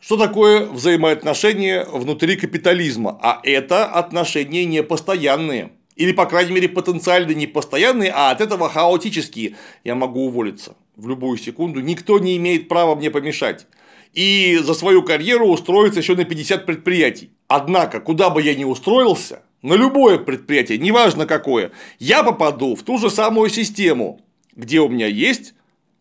что 0.00 0.16
такое 0.16 0.66
взаимоотношения 0.66 1.86
внутри 1.90 2.36
капитализма? 2.36 3.18
А 3.22 3.40
это 3.42 3.86
отношения 3.86 4.64
непостоянные. 4.64 5.70
Или, 5.96 6.10
по 6.12 6.26
крайней 6.26 6.52
мере, 6.52 6.68
потенциально 6.68 7.30
непостоянные, 7.30 8.10
а 8.10 8.30
от 8.30 8.40
этого 8.40 8.68
хаотические. 8.68 9.54
Я 9.84 9.94
могу 9.94 10.26
уволиться 10.26 10.74
в 10.96 11.08
любую 11.08 11.38
секунду. 11.38 11.80
Никто 11.80 12.18
не 12.18 12.36
имеет 12.36 12.68
права 12.68 12.96
мне 12.96 13.10
помешать 13.10 13.66
и 14.14 14.58
за 14.62 14.74
свою 14.74 15.02
карьеру 15.02 15.48
устроиться 15.48 16.00
еще 16.00 16.14
на 16.14 16.24
50 16.24 16.66
предприятий. 16.66 17.30
Однако, 17.48 18.00
куда 18.00 18.30
бы 18.30 18.42
я 18.42 18.54
ни 18.54 18.64
устроился, 18.64 19.42
на 19.62 19.74
любое 19.74 20.18
предприятие, 20.18 20.78
неважно 20.78 21.26
какое, 21.26 21.72
я 21.98 22.22
попаду 22.22 22.74
в 22.74 22.82
ту 22.82 22.98
же 22.98 23.10
самую 23.10 23.48
систему, 23.48 24.20
где 24.54 24.80
у 24.80 24.88
меня 24.88 25.06
есть 25.06 25.54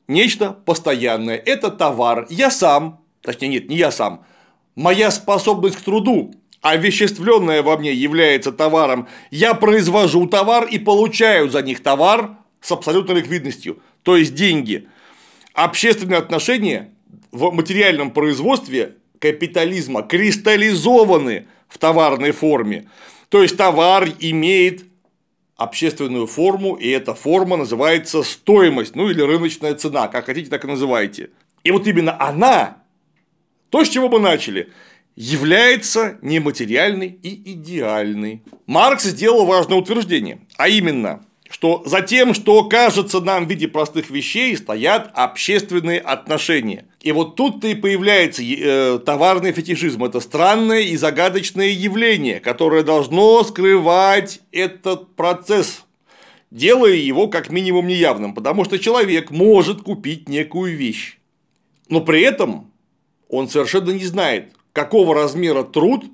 нечто 0.07 0.51
постоянное. 0.51 1.37
Это 1.37 1.71
товар. 1.71 2.27
Я 2.29 2.51
сам 2.51 3.03
точнее 3.23 3.47
нет, 3.47 3.69
не 3.69 3.77
я 3.77 3.89
сам, 3.89 4.25
моя 4.75 5.09
способность 5.09 5.77
к 5.77 5.81
труду, 5.81 6.35
овеществленная 6.61 7.63
во 7.63 7.77
мне 7.77 7.93
является 7.93 8.51
товаром, 8.51 9.07
я 9.31 9.53
произвожу 9.53 10.27
товар 10.27 10.65
и 10.65 10.77
получаю 10.77 11.49
за 11.49 11.61
них 11.63 11.81
товар 11.81 12.37
с 12.61 12.71
абсолютной 12.71 13.15
ликвидностью, 13.15 13.81
то 14.03 14.15
есть 14.15 14.35
деньги. 14.35 14.87
Общественные 15.53 16.19
отношения 16.19 16.92
в 17.33 17.51
материальном 17.51 18.11
производстве 18.11 18.95
капитализма 19.19 20.03
кристаллизованы 20.03 21.47
в 21.67 21.77
товарной 21.77 22.31
форме. 22.31 22.87
То 23.29 23.41
есть 23.41 23.57
товар 23.57 24.07
имеет 24.19 24.85
общественную 25.57 26.27
форму, 26.27 26.75
и 26.75 26.87
эта 26.89 27.15
форма 27.15 27.57
называется 27.57 28.21
стоимость, 28.21 28.95
ну 28.95 29.09
или 29.09 29.21
рыночная 29.21 29.73
цена, 29.73 30.07
как 30.07 30.25
хотите, 30.25 30.49
так 30.49 30.63
и 30.63 30.67
называйте. 30.67 31.31
И 31.63 31.71
вот 31.71 31.87
именно 31.87 32.15
она, 32.21 32.77
то, 33.69 33.83
с 33.83 33.89
чего 33.89 34.09
мы 34.09 34.19
начали, 34.19 34.71
является 35.15 36.17
нематериальной 36.21 37.07
и 37.07 37.53
идеальной. 37.53 38.43
Маркс 38.67 39.05
сделал 39.05 39.45
важное 39.45 39.77
утверждение, 39.77 40.41
а 40.57 40.67
именно, 40.67 41.25
что 41.53 41.83
за 41.85 42.01
тем, 42.01 42.33
что 42.33 42.63
кажется 42.63 43.19
нам 43.19 43.45
в 43.45 43.49
виде 43.49 43.67
простых 43.67 44.09
вещей, 44.09 44.57
стоят 44.57 45.11
общественные 45.13 45.99
отношения. 45.99 46.87
И 46.99 47.11
вот 47.11 47.35
тут-то 47.35 47.67
и 47.67 47.75
появляется 47.75 48.41
э, 48.43 48.97
товарный 48.97 49.51
фетишизм. 49.51 50.03
Это 50.03 50.19
странное 50.19 50.79
и 50.79 50.97
загадочное 50.97 51.67
явление, 51.69 52.39
которое 52.39 52.81
должно 52.81 53.43
скрывать 53.43 54.39
этот 54.51 55.15
процесс, 55.15 55.85
делая 56.49 56.95
его 56.95 57.27
как 57.27 57.51
минимум 57.51 57.85
неявным, 57.85 58.33
потому 58.33 58.65
что 58.65 58.79
человек 58.79 59.29
может 59.29 59.83
купить 59.83 60.27
некую 60.27 60.75
вещь, 60.75 61.19
но 61.87 62.01
при 62.01 62.21
этом 62.21 62.71
он 63.29 63.47
совершенно 63.47 63.91
не 63.91 64.05
знает, 64.05 64.53
какого 64.71 65.13
размера 65.13 65.61
труд 65.61 66.05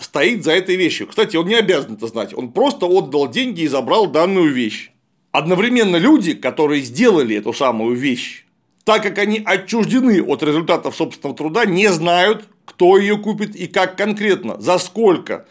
стоит 0.00 0.44
за 0.44 0.52
этой 0.52 0.76
вещью. 0.76 1.06
Кстати, 1.06 1.36
он 1.36 1.46
не 1.46 1.54
обязан 1.54 1.94
это 1.94 2.06
знать, 2.06 2.34
он 2.34 2.52
просто 2.52 2.86
отдал 2.86 3.28
деньги 3.28 3.62
и 3.62 3.68
забрал 3.68 4.06
данную 4.06 4.52
вещь. 4.52 4.90
Одновременно 5.32 5.96
люди, 5.96 6.34
которые 6.34 6.82
сделали 6.82 7.36
эту 7.36 7.52
самую 7.52 7.96
вещь, 7.96 8.44
так 8.84 9.02
как 9.02 9.18
они 9.18 9.42
отчуждены 9.44 10.22
от 10.22 10.42
результатов 10.42 10.96
собственного 10.96 11.36
труда, 11.36 11.64
не 11.66 11.88
знают, 11.88 12.48
кто 12.64 12.98
ее 12.98 13.16
купит 13.18 13.54
и 13.54 13.66
как 13.66 13.96
конкретно, 13.96 14.60
за 14.60 14.78
сколько 14.78 15.46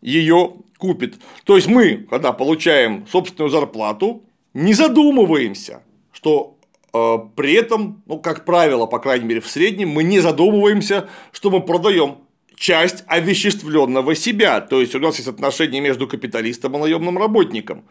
ее 0.00 0.52
купит. 0.78 1.16
То 1.44 1.56
есть 1.56 1.66
мы, 1.66 2.06
когда 2.10 2.32
получаем 2.32 3.06
собственную 3.10 3.50
зарплату, 3.50 4.22
не 4.52 4.74
задумываемся, 4.74 5.82
что 6.12 6.56
э, 6.92 7.16
при 7.34 7.54
этом, 7.54 8.02
ну, 8.06 8.18
как 8.18 8.44
правило, 8.44 8.86
по 8.86 8.98
крайней 8.98 9.24
мере, 9.24 9.40
в 9.40 9.48
среднем, 9.48 9.88
мы 9.88 10.04
не 10.04 10.20
задумываемся, 10.20 11.08
что 11.32 11.50
мы 11.50 11.60
продаем 11.60 12.18
часть 12.56 13.04
овеществленного 13.06 14.14
себя. 14.14 14.60
То 14.60 14.80
есть 14.80 14.94
у 14.94 14.98
нас 14.98 15.16
есть 15.16 15.28
отношения 15.28 15.80
между 15.80 16.06
капиталистом 16.06 16.76
и 16.76 16.80
наемным 16.80 17.18
работником. 17.18 17.84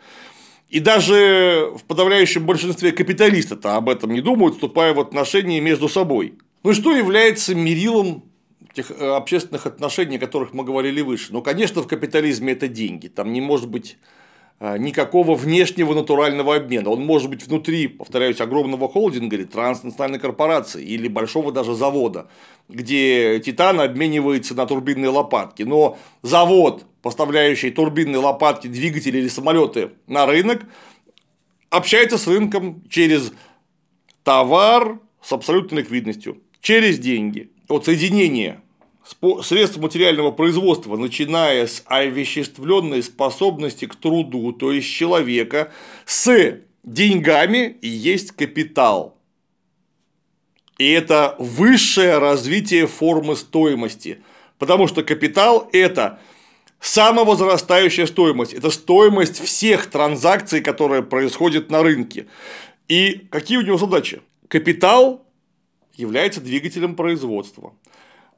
И 0.70 0.80
даже 0.80 1.70
в 1.76 1.84
подавляющем 1.84 2.46
большинстве 2.46 2.92
капиталистов-то 2.92 3.76
об 3.76 3.90
этом 3.90 4.12
не 4.12 4.22
думают, 4.22 4.56
вступая 4.56 4.94
в 4.94 5.00
отношения 5.00 5.62
между 5.62 5.88
собой. 5.88 6.36
Ну 6.64 6.72
и 6.72 6.74
что 6.74 6.96
является 6.96 7.54
мерилом 7.54 8.24
тех 8.74 8.90
э, 8.90 9.16
общественных 9.16 9.68
отношений, 9.68 10.18
о 10.18 10.20
которых 10.20 10.54
мы 10.54 10.64
говорили 10.64 11.02
выше? 11.02 11.32
Ну, 11.32 11.42
конечно, 11.42 11.82
в 11.82 11.88
капитализме 11.88 12.54
это 12.54 12.68
деньги. 12.68 13.08
Там 13.08 13.34
не 13.34 13.42
может 13.42 13.70
быть 13.70 13.98
никакого 14.60 15.36
внешнего 15.36 15.94
натурального 15.94 16.56
обмена. 16.56 16.90
Он 16.90 17.06
может 17.06 17.30
быть 17.30 17.46
внутри, 17.46 17.88
повторяюсь, 17.88 18.40
огромного 18.40 18.88
холдинга 18.88 19.36
или 19.36 19.44
транснациональной 19.44 20.20
корпорации 20.20 20.84
или 20.84 21.08
большого 21.08 21.52
даже 21.52 21.76
завода, 21.76 22.30
где 22.70 23.42
титан 23.42 23.82
обменивается 23.82 24.56
на 24.56 24.66
турбинные 24.66 25.10
лопатки. 25.10 25.64
Но 25.64 25.98
завод, 26.22 26.86
поставляющий 27.02 27.72
турбинные 27.72 28.20
лопатки, 28.20 28.68
двигатели 28.68 29.18
или 29.18 29.28
самолеты 29.28 29.92
на 30.08 30.26
рынок, 30.26 30.62
общается 31.70 32.18
с 32.18 32.26
рынком 32.28 32.84
через 32.90 33.34
товар 34.24 35.00
с 35.22 35.34
абсолютной 35.34 35.80
ликвидностью, 35.80 36.38
через 36.62 37.00
деньги. 37.00 37.52
Вот 37.68 37.86
соединение 37.86 38.62
средств 39.42 39.78
материального 39.78 40.32
производства, 40.32 40.96
начиная 40.96 41.68
с 41.68 41.84
овеществленной 41.86 43.04
способности 43.04 43.86
к 43.86 43.96
труду, 43.96 44.54
то 44.54 44.72
есть 44.72 44.88
человека, 44.88 45.72
с 46.06 46.60
деньгами 46.84 47.78
и 47.82 47.88
есть 47.88 48.32
капитал. 48.32 49.18
И 50.78 50.90
это 50.90 51.36
высшее 51.38 52.18
развитие 52.18 52.88
формы 52.88 53.36
стоимости, 53.36 54.22
потому 54.58 54.88
что 54.88 55.04
капитал– 55.04 55.70
это 55.74 56.20
самовозрастающая 56.80 58.06
стоимость, 58.06 58.54
это 58.54 58.70
стоимость 58.70 59.40
всех 59.40 59.86
транзакций, 59.86 60.62
которые 60.62 61.04
происходят 61.04 61.70
на 61.70 61.84
рынке. 61.84 62.28
И 62.88 63.28
какие 63.30 63.58
у 63.58 63.62
него 63.62 63.78
задачи? 63.78 64.22
Капитал 64.50 65.26
является 65.96 66.42
двигателем 66.42 66.96
производства 66.96 67.74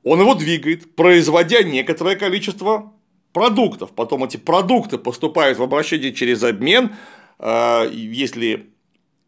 он 0.05 0.21
его 0.21 0.35
двигает, 0.35 0.95
производя 0.95 1.63
некоторое 1.63 2.15
количество 2.15 2.93
продуктов. 3.33 3.91
Потом 3.91 4.23
эти 4.23 4.37
продукты 4.37 4.99
поступают 4.99 5.57
в 5.57 5.63
обращение 5.63 6.13
через 6.13 6.43
обмен. 6.43 6.91
А, 7.39 7.85
если 7.89 8.69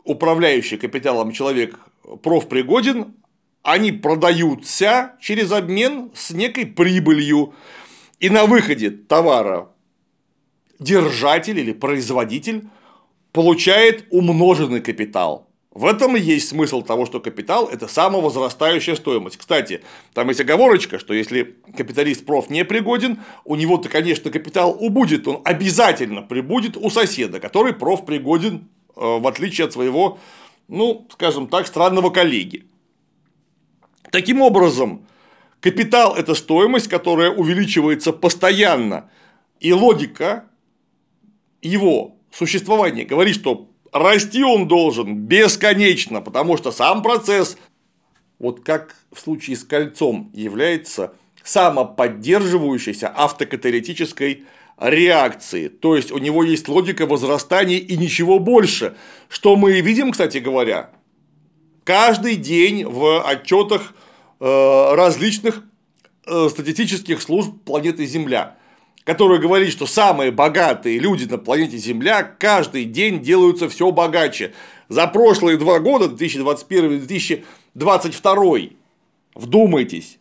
управляющий 0.03 0.78
капиталом 0.78 1.32
человек 1.32 1.80
профпригоден, 2.21 3.15
они 3.63 3.91
продаются 3.91 5.17
через 5.19 5.51
обмен 5.51 6.11
с 6.13 6.30
некой 6.30 6.67
прибылью. 6.67 7.55
И 8.19 8.30
на 8.30 8.45
выходе 8.45 8.91
товара 8.91 9.69
держатель 10.78 11.57
или 11.59 11.73
производитель 11.73 12.69
получает 13.32 14.05
умноженный 14.11 14.82
капитал. 14.82 15.46
В 15.78 15.86
этом 15.86 16.17
и 16.17 16.19
есть 16.19 16.49
смысл 16.49 16.82
того, 16.82 17.05
что 17.05 17.19
капитал– 17.19 17.67
это 17.71 17.88
самовозрастающая 17.88 18.95
стоимость. 18.95 19.38
Кстати, 19.38 19.84
там 20.15 20.30
есть 20.30 20.41
оговорочка, 20.41 20.97
что 20.97 21.13
если 21.13 21.55
капиталист 21.78 22.25
проф 22.25 22.49
не 22.49 22.65
пригоден, 22.65 23.19
у 23.45 23.55
него-то, 23.55 23.88
конечно, 23.88 24.32
капитал 24.32 24.75
убудет, 24.80 25.28
он 25.28 25.39
обязательно 25.45 26.23
прибудет 26.23 26.78
у 26.78 26.89
соседа, 26.89 27.39
который 27.39 27.73
проф 27.73 28.07
пригоден, 28.07 28.69
э, 28.95 29.19
в 29.19 29.28
отличие 29.28 29.65
от 29.65 29.73
своего, 29.73 30.17
ну, 30.67 31.07
скажем 31.11 31.47
так, 31.47 31.67
странного 31.67 32.09
коллеги. 32.09 32.65
Таким 34.11 34.41
образом, 34.41 35.05
капитал– 35.59 36.15
это 36.17 36.34
стоимость, 36.34 36.88
которая 36.88 37.30
увеличивается 37.30 38.13
постоянно, 38.13 39.11
и 39.59 39.73
логика 39.73 40.45
его 41.61 42.15
существования 42.32 43.05
говорит, 43.05 43.36
что 43.36 43.69
расти 43.91 44.43
он 44.43 44.67
должен 44.67 45.15
бесконечно, 45.15 46.21
потому 46.21 46.57
что 46.57 46.71
сам 46.71 47.01
процесс, 47.03 47.57
вот 48.39 48.63
как 48.63 48.95
в 49.11 49.19
случае 49.19 49.55
с 49.55 49.63
кольцом, 49.63 50.31
является 50.33 51.13
самоподдерживающейся 51.43 53.07
автокаталитической 53.07 54.45
реакции. 54.77 55.69
То 55.69 55.95
есть 55.95 56.11
у 56.11 56.17
него 56.17 56.43
есть 56.43 56.67
логика 56.67 57.05
возрастания 57.05 57.77
и 57.77 57.97
ничего 57.97 58.39
больше. 58.39 58.95
Что 59.29 59.55
мы 59.55 59.79
видим, 59.81 60.11
кстати 60.11 60.38
говоря, 60.38 60.91
каждый 61.83 62.35
день 62.35 62.85
в 62.85 63.21
отчетах 63.21 63.93
э, 64.39 64.95
различных 64.95 65.63
э, 66.25 66.49
статистических 66.49 67.21
служб 67.21 67.63
планеты 67.63 68.05
Земля 68.05 68.56
который 69.07 69.39
говорит, 69.39 69.71
что 69.71 69.85
самые 69.85 70.31
богатые 70.31 70.99
люди 70.99 71.23
на 71.23 71.37
планете 71.37 71.77
Земля 71.77 72.23
каждый 72.23 72.83
день 72.83 73.21
делаются 73.21 73.69
все 73.69 73.89
богаче. 73.91 74.53
За 74.89 75.07
прошлые 75.07 75.57
два 75.57 75.79
года, 75.79 76.13
2021-2022, 76.13 78.73
вдумайтесь, 79.33 80.17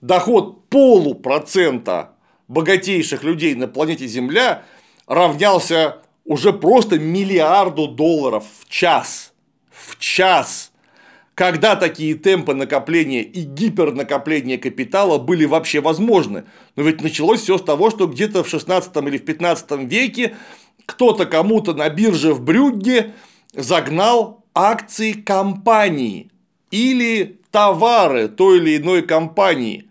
доход 0.00 0.66
полупроцента 0.70 2.12
богатейших 2.48 3.22
людей 3.22 3.54
на 3.54 3.68
планете 3.68 4.06
Земля 4.06 4.62
равнялся 5.06 5.98
уже 6.24 6.54
просто 6.54 6.98
миллиарду 6.98 7.88
долларов 7.88 8.46
в 8.60 8.70
час. 8.70 9.34
В 9.70 9.98
час 9.98 10.72
когда 11.36 11.76
такие 11.76 12.14
темпы 12.14 12.54
накопления 12.54 13.22
и 13.22 13.42
гипернакопления 13.42 14.56
капитала 14.56 15.18
были 15.18 15.44
вообще 15.44 15.82
возможны. 15.82 16.44
Но 16.76 16.82
ведь 16.82 17.02
началось 17.02 17.42
все 17.42 17.58
с 17.58 17.62
того, 17.62 17.90
что 17.90 18.06
где-то 18.06 18.42
в 18.42 18.48
16 18.48 18.96
или 18.96 19.18
в 19.18 19.24
15 19.26 19.70
веке 19.82 20.34
кто-то 20.86 21.26
кому-то 21.26 21.74
на 21.74 21.90
бирже 21.90 22.32
в 22.32 22.40
Брюгге 22.40 23.12
загнал 23.52 24.46
акции 24.54 25.12
компании 25.12 26.30
или 26.70 27.38
товары 27.50 28.28
той 28.28 28.56
или 28.56 28.78
иной 28.78 29.02
компании. 29.02 29.90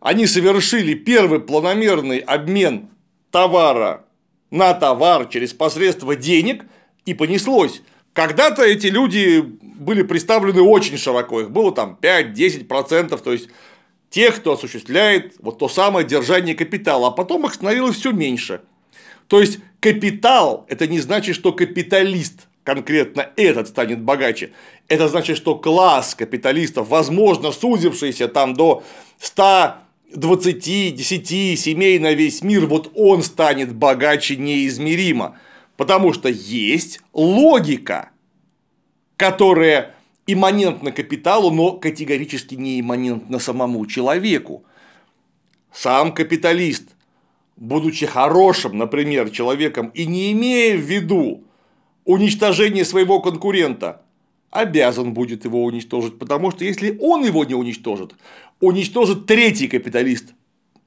Они 0.00 0.26
совершили 0.26 0.94
первый 0.94 1.38
планомерный 1.38 2.18
обмен 2.18 2.88
товара 3.30 4.06
на 4.50 4.74
товар 4.74 5.26
через 5.26 5.54
посредство 5.54 6.16
денег 6.16 6.64
и 7.04 7.14
понеслось. 7.14 7.80
Когда-то 8.12 8.62
эти 8.62 8.88
люди 8.88 9.40
были 9.40 10.02
представлены 10.02 10.62
очень 10.62 10.98
широко, 10.98 11.42
их 11.42 11.50
было 11.50 11.72
там 11.72 11.98
5-10%, 12.00 13.16
то 13.22 13.32
есть 13.32 13.48
тех, 14.10 14.36
кто 14.36 14.52
осуществляет 14.52 15.34
вот 15.38 15.58
то 15.58 15.68
самое 15.68 16.06
держание 16.06 16.54
капитала, 16.54 17.08
а 17.08 17.10
потом 17.12 17.46
их 17.46 17.54
становилось 17.54 17.96
все 17.96 18.10
меньше. 18.10 18.62
То 19.28 19.40
есть 19.40 19.60
капитал 19.78 20.66
это 20.68 20.88
не 20.88 20.98
значит, 20.98 21.36
что 21.36 21.52
капиталист 21.52 22.48
конкретно 22.64 23.30
этот 23.36 23.68
станет 23.68 24.00
богаче. 24.00 24.50
Это 24.88 25.08
значит, 25.08 25.36
что 25.36 25.54
класс 25.54 26.14
капиталистов, 26.16 26.88
возможно, 26.88 27.52
сузившийся 27.52 28.26
там 28.26 28.54
до 28.54 28.82
120, 29.20 30.94
10 30.96 31.60
семей 31.60 31.98
на 32.00 32.12
весь 32.12 32.42
мир, 32.42 32.66
вот 32.66 32.90
он 32.94 33.22
станет 33.22 33.74
богаче 33.74 34.36
неизмеримо. 34.36 35.38
Потому 35.80 36.12
что 36.12 36.28
есть 36.28 37.00
логика, 37.14 38.10
которая 39.16 39.94
имманентна 40.26 40.92
капиталу, 40.92 41.50
но 41.50 41.72
категорически 41.72 42.54
не 42.54 42.80
имманентна 42.80 43.38
самому 43.38 43.86
человеку. 43.86 44.62
Сам 45.72 46.12
капиталист, 46.12 46.90
будучи 47.56 48.04
хорошим, 48.04 48.76
например, 48.76 49.30
человеком 49.30 49.90
и 49.94 50.04
не 50.04 50.32
имея 50.32 50.76
в 50.76 50.82
виду 50.82 51.44
уничтожение 52.04 52.84
своего 52.84 53.22
конкурента, 53.22 54.02
обязан 54.50 55.14
будет 55.14 55.46
его 55.46 55.64
уничтожить, 55.64 56.18
потому 56.18 56.50
что 56.50 56.62
если 56.62 56.98
он 57.00 57.24
его 57.24 57.46
не 57.46 57.54
уничтожит, 57.54 58.16
уничтожит 58.60 59.24
третий 59.24 59.66
капиталист, 59.66 60.34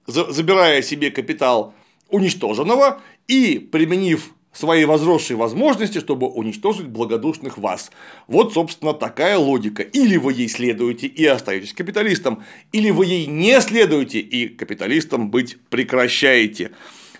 забирая 0.05 0.83
себе 0.83 1.09
капитал 1.09 1.73
уничтоженного 2.09 3.01
и 3.27 3.57
применив 3.57 4.35
свои 4.53 4.85
возросшие 4.85 5.35
возможности, 5.35 5.99
чтобы 5.99 6.27
уничтожить 6.27 6.87
благодушных 6.87 7.57
вас. 7.57 7.91
Вот, 8.27 8.53
собственно, 8.53 8.93
такая 8.93 9.37
логика. 9.37 9.81
Или 9.81 10.17
вы 10.17 10.33
ей 10.33 10.47
следуете 10.47 11.07
и 11.07 11.25
остаетесь 11.25 11.73
капиталистом, 11.73 12.43
или 12.71 12.91
вы 12.91 13.07
ей 13.07 13.25
не 13.25 13.59
следуете 13.59 14.19
и 14.19 14.47
капиталистом 14.47 15.29
быть 15.31 15.57
прекращаете. 15.69 16.71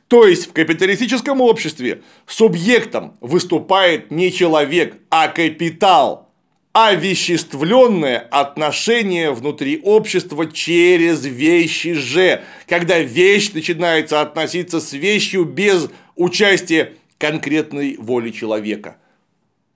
То 0.07 0.27
есть 0.27 0.47
в 0.47 0.53
капиталистическом 0.53 1.41
обществе 1.41 2.03
субъектом 2.27 3.17
выступает 3.19 4.11
не 4.11 4.31
человек, 4.31 4.97
а 5.09 5.27
капитал, 5.27 6.29
овеществленное 6.73 8.17
отношение 8.17 9.31
внутри 9.31 9.79
общества 9.83 10.51
через 10.51 11.25
вещи 11.25 11.93
же, 11.93 12.43
когда 12.67 12.99
вещь 12.99 13.51
начинается 13.53 14.21
относиться 14.21 14.79
с 14.81 14.93
вещью 14.93 15.45
без 15.45 15.89
участия 16.15 16.93
конкретной 17.23 17.95
воли 17.95 18.31
человека. 18.31 18.97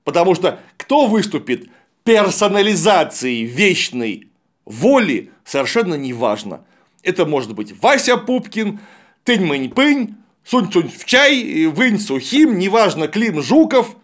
Потому 0.03 0.35
что 0.35 0.59
кто 0.75 1.07
выступит 1.07 1.69
персонализацией 2.03 3.45
вечной 3.45 4.27
воли, 4.65 5.31
совершенно 5.45 5.95
не 5.95 6.11
важно. 6.11 6.65
Это 7.03 7.25
может 7.25 7.55
быть 7.55 7.73
Вася 7.81 8.17
Пупкин, 8.17 8.81
Тынь-мынь-пынь, 9.23 10.15
Сунь-сунь 10.43 10.89
в 10.89 11.05
чай, 11.05 11.67
Вынь 11.67 12.01
сухим, 12.01 12.59
неважно, 12.59 13.07
Клим 13.07 13.41
Жуков, 13.41 13.95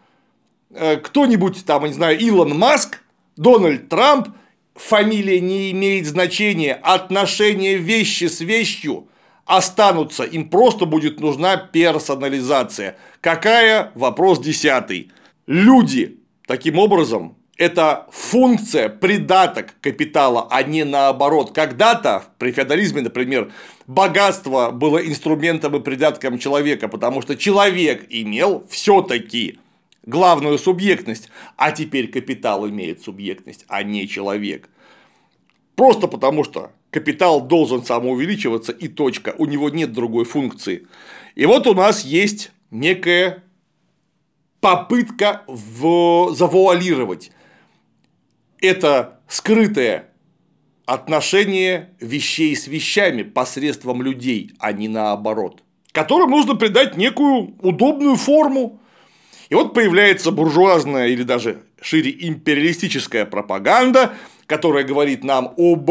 э, 0.69 0.95
кто-нибудь 0.95 1.65
там, 1.65 1.83
не 1.83 1.91
знаю, 1.91 2.17
Илон 2.17 2.57
Маск, 2.57 3.01
Дональд 3.35 3.89
Трамп, 3.89 4.29
фамилия 4.73 5.41
не 5.41 5.71
имеет 5.71 6.05
значения, 6.05 6.75
отношения 6.75 7.75
вещи 7.75 8.25
с 8.25 8.39
вещью 8.39 9.09
останутся, 9.45 10.23
им 10.23 10.49
просто 10.49 10.85
будет 10.85 11.19
нужна 11.19 11.57
персонализация. 11.57 12.97
Какая? 13.21 13.91
Вопрос 13.95 14.39
десятый. 14.39 15.11
Люди, 15.47 16.19
таким 16.47 16.79
образом, 16.79 17.35
это 17.57 18.07
функция, 18.11 18.89
придаток 18.89 19.75
капитала, 19.79 20.47
а 20.49 20.63
не 20.63 20.83
наоборот. 20.85 21.51
Когда-то 21.53 22.23
при 22.39 22.51
феодализме, 22.51 23.01
например, 23.01 23.51
богатство 23.85 24.71
было 24.71 24.97
инструментом 25.05 25.75
и 25.75 25.79
придатком 25.79 26.39
человека, 26.39 26.87
потому 26.87 27.21
что 27.21 27.35
человек 27.35 28.07
имел 28.09 28.65
все-таки 28.69 29.59
главную 30.05 30.57
субъектность, 30.57 31.29
а 31.55 31.71
теперь 31.71 32.09
капитал 32.09 32.67
имеет 32.67 33.01
субъектность, 33.01 33.65
а 33.67 33.83
не 33.83 34.07
человек. 34.07 34.69
Просто 35.75 36.07
потому 36.07 36.43
что 36.43 36.71
капитал 36.93 37.41
должен 37.41 37.83
самоувеличиваться 37.83 38.71
и 38.71 38.87
точка, 38.87 39.33
у 39.37 39.45
него 39.45 39.69
нет 39.69 39.91
другой 39.91 40.25
функции. 40.25 40.87
И 41.35 41.45
вот 41.45 41.65
у 41.67 41.73
нас 41.73 42.05
есть 42.05 42.51
некая 42.69 43.43
попытка 44.61 45.41
в... 45.47 46.33
завуалировать 46.33 47.31
это 48.61 49.19
скрытое 49.27 50.09
отношение 50.85 51.89
вещей 51.99 52.55
с 52.55 52.67
вещами 52.67 53.23
посредством 53.23 54.01
людей, 54.01 54.51
а 54.59 54.71
не 54.71 54.87
наоборот, 54.87 55.63
которым 55.91 56.29
нужно 56.31 56.55
придать 56.55 56.95
некую 56.95 57.55
удобную 57.61 58.15
форму. 58.15 58.79
И 59.49 59.55
вот 59.55 59.73
появляется 59.73 60.31
буржуазная 60.31 61.07
или 61.07 61.23
даже 61.23 61.63
шире 61.81 62.15
империалистическая 62.27 63.25
пропаганда, 63.25 64.13
которая 64.45 64.83
говорит 64.83 65.23
нам 65.23 65.53
об 65.57 65.89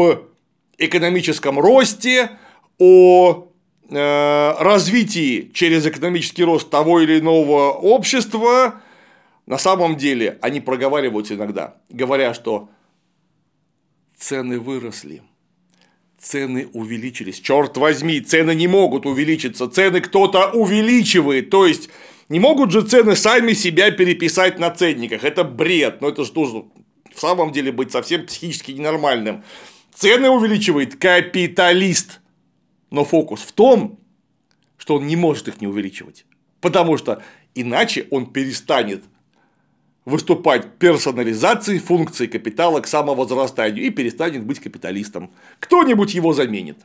экономическом 0.77 1.59
росте, 1.59 2.31
о 2.79 3.47
э, 3.89 4.53
развитии 4.59 5.51
через 5.53 5.85
экономический 5.85 6.43
рост 6.43 6.69
того 6.69 7.01
или 7.01 7.19
иного 7.19 7.71
общества, 7.71 8.81
на 9.45 9.57
самом 9.57 9.97
деле 9.97 10.37
они 10.41 10.59
проговариваются 10.59 11.35
иногда, 11.35 11.75
говоря, 11.89 12.33
что 12.33 12.69
цены 14.17 14.59
выросли, 14.59 15.21
цены 16.17 16.67
увеличились. 16.73 17.39
Черт 17.39 17.77
возьми, 17.77 18.21
цены 18.21 18.55
не 18.55 18.67
могут 18.67 19.05
увеличиться, 19.05 19.67
цены 19.67 20.01
кто-то 20.01 20.51
увеличивает. 20.51 21.49
То 21.49 21.65
есть 21.65 21.89
не 22.29 22.39
могут 22.39 22.71
же 22.71 22.81
цены 22.81 23.15
сами 23.15 23.53
себя 23.53 23.91
переписать 23.91 24.59
на 24.59 24.71
ценниках. 24.71 25.23
Это 25.23 25.43
бред. 25.43 26.01
Но 26.01 26.09
это 26.09 26.23
же 26.23 26.31
должно 26.31 26.71
в 27.13 27.19
самом 27.19 27.51
деле 27.51 27.71
быть 27.71 27.91
совсем 27.91 28.25
психически 28.25 28.71
ненормальным. 28.71 29.43
Цены 29.93 30.29
увеличивает 30.29 30.95
капиталист. 30.95 32.19
Но 32.89 33.05
фокус 33.05 33.41
в 33.41 33.51
том, 33.51 33.99
что 34.77 34.95
он 34.95 35.07
не 35.07 35.15
может 35.15 35.47
их 35.47 35.61
не 35.61 35.67
увеличивать. 35.67 36.25
Потому 36.61 36.97
что 36.97 37.23
иначе 37.55 38.07
он 38.11 38.31
перестанет 38.31 39.03
выступать 40.05 40.77
персонализацией 40.77 41.79
функции 41.79 42.27
капитала 42.27 42.81
к 42.81 42.87
самовозрастанию 42.87 43.85
и 43.85 43.89
перестанет 43.89 44.43
быть 44.43 44.59
капиталистом. 44.59 45.31
Кто-нибудь 45.59 46.13
его 46.13 46.33
заменит. 46.33 46.79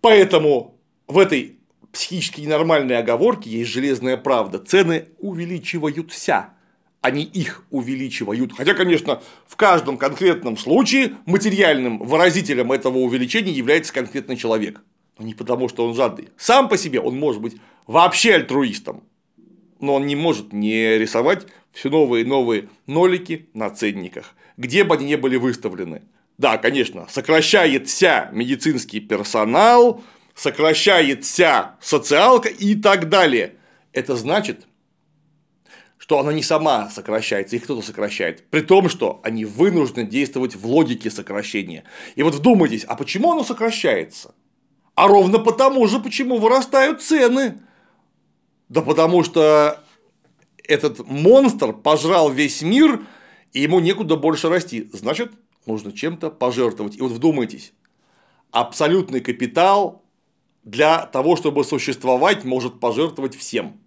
Поэтому 0.00 0.78
в 1.06 1.18
этой 1.18 1.56
психически 1.92 2.42
ненормальной 2.42 2.98
оговорке 2.98 3.50
есть 3.50 3.70
железная 3.70 4.16
правда. 4.16 4.58
Цены 4.58 5.08
увеличиваются, 5.18 6.50
они 7.00 7.22
их 7.22 7.64
увеличивают. 7.70 8.52
Хотя, 8.52 8.74
конечно, 8.74 9.22
в 9.46 9.56
каждом 9.56 9.98
конкретном 9.98 10.56
случае 10.56 11.14
материальным 11.26 11.98
выразителем 11.98 12.72
этого 12.72 12.98
увеличения 12.98 13.52
является 13.52 13.92
конкретный 13.92 14.36
человек. 14.36 14.82
Но 15.18 15.24
не 15.24 15.34
потому, 15.34 15.68
что 15.68 15.86
он 15.86 15.94
жадный. 15.94 16.28
Сам 16.36 16.68
по 16.68 16.76
себе 16.76 17.00
он 17.00 17.18
может 17.18 17.40
быть 17.40 17.56
вообще 17.86 18.34
альтруистом 18.34 19.02
но 19.80 19.94
он 19.94 20.06
не 20.06 20.16
может 20.16 20.52
не 20.52 20.98
рисовать 20.98 21.46
все 21.72 21.90
новые 21.90 22.24
и 22.24 22.26
новые 22.26 22.68
нолики 22.86 23.48
на 23.54 23.70
ценниках, 23.70 24.34
где 24.56 24.84
бы 24.84 24.94
они 24.94 25.06
ни 25.06 25.16
были 25.16 25.36
выставлены. 25.36 26.02
Да, 26.36 26.56
конечно, 26.58 27.06
сокращается 27.08 28.30
медицинский 28.32 29.00
персонал, 29.00 30.02
сокращается 30.34 31.76
социалка 31.80 32.48
и 32.48 32.74
так 32.74 33.08
далее. 33.08 33.54
Это 33.92 34.16
значит, 34.16 34.66
что 36.08 36.20
она 36.20 36.32
не 36.32 36.42
сама 36.42 36.88
сокращается, 36.88 37.54
их 37.54 37.64
кто-то 37.64 37.82
сокращает. 37.82 38.48
При 38.48 38.62
том, 38.62 38.88
что 38.88 39.20
они 39.22 39.44
вынуждены 39.44 40.06
действовать 40.06 40.56
в 40.56 40.66
логике 40.66 41.10
сокращения. 41.10 41.84
И 42.16 42.22
вот 42.22 42.34
вдумайтесь, 42.34 42.84
а 42.84 42.96
почему 42.96 43.32
оно 43.32 43.44
сокращается? 43.44 44.34
А 44.94 45.06
ровно 45.06 45.38
потому 45.38 45.86
же, 45.86 46.00
почему 46.00 46.38
вырастают 46.38 47.02
цены. 47.02 47.60
Да 48.70 48.80
потому 48.80 49.22
что 49.22 49.84
этот 50.64 51.06
монстр 51.06 51.74
пожрал 51.74 52.30
весь 52.30 52.62
мир, 52.62 53.02
и 53.52 53.60
ему 53.60 53.78
некуда 53.78 54.16
больше 54.16 54.48
расти. 54.48 54.88
Значит, 54.94 55.32
нужно 55.66 55.92
чем-то 55.92 56.30
пожертвовать. 56.30 56.96
И 56.96 57.02
вот 57.02 57.12
вдумайтесь, 57.12 57.74
абсолютный 58.50 59.20
капитал 59.20 60.02
для 60.64 61.04
того, 61.04 61.36
чтобы 61.36 61.64
существовать, 61.64 62.44
может 62.44 62.80
пожертвовать 62.80 63.36
всем. 63.36 63.78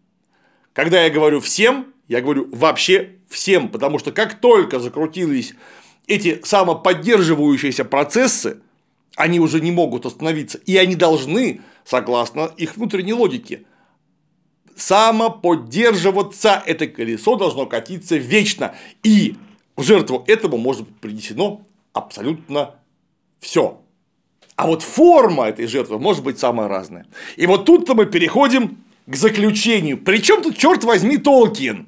Когда 0.74 1.04
я 1.04 1.10
говорю 1.10 1.40
всем, 1.40 1.92
я 2.12 2.20
говорю 2.20 2.50
вообще 2.52 3.12
всем, 3.30 3.70
потому 3.70 3.98
что 3.98 4.12
как 4.12 4.42
только 4.42 4.82
закрутились 4.82 5.54
эти 6.08 6.42
самоподдерживающиеся 6.44 7.86
процессы, 7.86 8.60
они 9.16 9.40
уже 9.40 9.62
не 9.62 9.72
могут 9.72 10.06
остановиться, 10.06 10.58
и 10.66 10.76
они 10.76 10.96
должны, 10.96 11.62
согласно 11.86 12.52
их 12.58 12.76
внутренней 12.76 13.14
логике, 13.14 13.64
самоподдерживаться. 14.76 16.62
Это 16.66 16.88
колесо 16.88 17.38
должно 17.38 17.66
катиться 17.66 18.18
вечно. 18.18 18.76
И 19.04 19.38
в 19.78 19.84
жертву 19.84 20.26
этому 20.28 20.58
может 20.58 20.82
быть 20.82 20.98
принесено 20.98 21.62
абсолютно 21.94 22.76
все. 23.40 23.80
А 24.58 24.68
вот 24.68 24.82
форма 24.82 25.46
этой 25.46 25.66
жертвы 25.66 25.98
может 25.98 26.26
быть 26.26 26.40
самая 26.40 26.68
разная. 26.68 27.06
И 27.38 27.48
вот 27.48 27.64
тут-то 27.64 27.96
мы 27.96 28.06
переходим 28.06 28.84
к 29.06 29.16
заключению. 29.16 29.98
Причем 29.98 30.42
тут, 30.42 30.58
черт 30.58 30.84
возьми, 30.84 31.18
Толкин? 31.18 31.88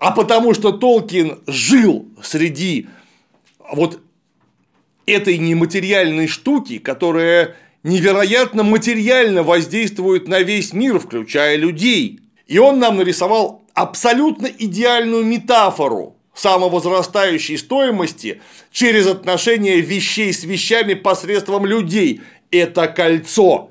А 0.00 0.12
потому 0.12 0.54
что 0.54 0.72
Толкин 0.72 1.40
жил 1.46 2.08
среди 2.22 2.88
вот 3.70 4.00
этой 5.04 5.36
нематериальной 5.36 6.26
штуки, 6.26 6.78
которая 6.78 7.54
невероятно 7.82 8.62
материально 8.62 9.42
воздействует 9.42 10.26
на 10.26 10.40
весь 10.40 10.72
мир, 10.72 10.98
включая 10.98 11.56
людей. 11.56 12.20
И 12.46 12.58
он 12.58 12.78
нам 12.78 12.96
нарисовал 12.96 13.62
абсолютно 13.74 14.46
идеальную 14.46 15.22
метафору 15.24 16.16
самовозрастающей 16.32 17.58
стоимости 17.58 18.40
через 18.72 19.06
отношение 19.06 19.82
вещей 19.82 20.32
с 20.32 20.44
вещами 20.44 20.94
посредством 20.94 21.66
людей. 21.66 22.22
Это 22.50 22.88
кольцо. 22.88 23.70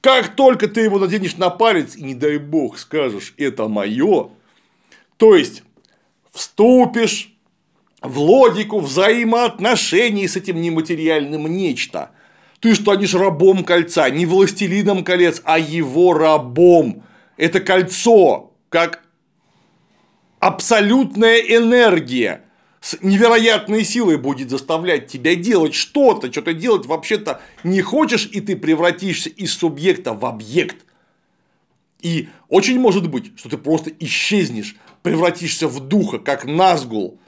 Как 0.00 0.34
только 0.34 0.66
ты 0.66 0.80
его 0.80 0.98
наденешь 0.98 1.36
на 1.36 1.50
палец 1.50 1.94
и 1.94 2.02
не 2.02 2.16
дай 2.16 2.38
бог 2.38 2.78
скажешь 2.78 3.32
это 3.38 3.68
мое, 3.68 4.30
то 5.16 5.34
есть 5.34 5.62
вступишь 6.32 7.34
в 8.02 8.18
логику 8.18 8.80
взаимоотношений 8.80 10.28
с 10.28 10.36
этим 10.36 10.60
нематериальным 10.60 11.46
нечто. 11.46 12.10
Ты 12.60 12.74
станешь 12.74 13.14
рабом 13.14 13.64
кольца, 13.64 14.08
не 14.10 14.26
властелином 14.26 15.04
колец, 15.04 15.40
а 15.44 15.58
его 15.58 16.12
рабом. 16.12 17.02
Это 17.36 17.60
кольцо, 17.60 18.52
как 18.68 19.02
абсолютная 20.38 21.38
энергия 21.38 22.42
с 22.80 22.98
невероятной 23.00 23.82
силой 23.82 24.18
будет 24.18 24.50
заставлять 24.50 25.06
тебя 25.06 25.34
делать 25.34 25.74
что-то, 25.74 26.30
что-то 26.30 26.52
делать 26.52 26.84
вообще-то 26.84 27.40
не 27.62 27.80
хочешь, 27.80 28.28
и 28.30 28.42
ты 28.42 28.56
превратишься 28.56 29.30
из 29.30 29.54
субъекта 29.54 30.12
в 30.12 30.26
объект. 30.26 30.84
И 32.02 32.28
очень 32.48 32.78
может 32.78 33.08
быть, 33.08 33.38
что 33.38 33.48
ты 33.48 33.56
просто 33.56 33.90
исчезнешь, 34.00 34.76
превратишься 35.04 35.68
в 35.68 35.80
духа, 35.80 36.18
как 36.18 36.46
Назгул, 36.46 37.20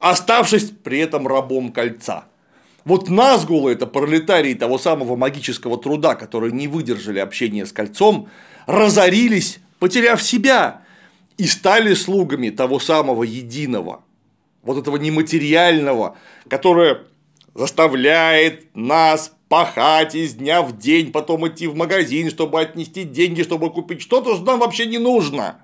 оставшись 0.00 0.72
при 0.82 0.98
этом 0.98 1.28
рабом 1.28 1.72
кольца. 1.72 2.24
Вот 2.84 3.08
Назгулы– 3.08 3.72
это 3.74 3.86
пролетарии 3.86 4.54
того 4.54 4.78
самого 4.78 5.14
магического 5.14 5.78
труда, 5.78 6.16
которые 6.16 6.52
не 6.52 6.66
выдержали 6.66 7.20
общения 7.20 7.66
с 7.66 7.72
кольцом, 7.72 8.28
разорились, 8.66 9.60
потеряв 9.78 10.20
себя, 10.20 10.82
и 11.38 11.46
стали 11.46 11.94
слугами 11.94 12.50
того 12.50 12.80
самого 12.80 13.22
единого, 13.22 14.02
вот 14.64 14.78
этого 14.78 14.96
нематериального, 14.96 16.16
которое 16.48 17.02
заставляет 17.54 18.74
нас 18.74 19.32
пахать 19.48 20.16
из 20.16 20.34
дня 20.34 20.62
в 20.62 20.76
день, 20.76 21.12
потом 21.12 21.46
идти 21.46 21.68
в 21.68 21.76
магазин, 21.76 22.28
чтобы 22.28 22.60
отнести 22.60 23.04
деньги, 23.04 23.44
чтобы 23.44 23.70
купить 23.70 24.02
что-то, 24.02 24.34
что 24.34 24.44
нам 24.44 24.58
вообще 24.58 24.86
не 24.86 24.98
нужно. 24.98 25.60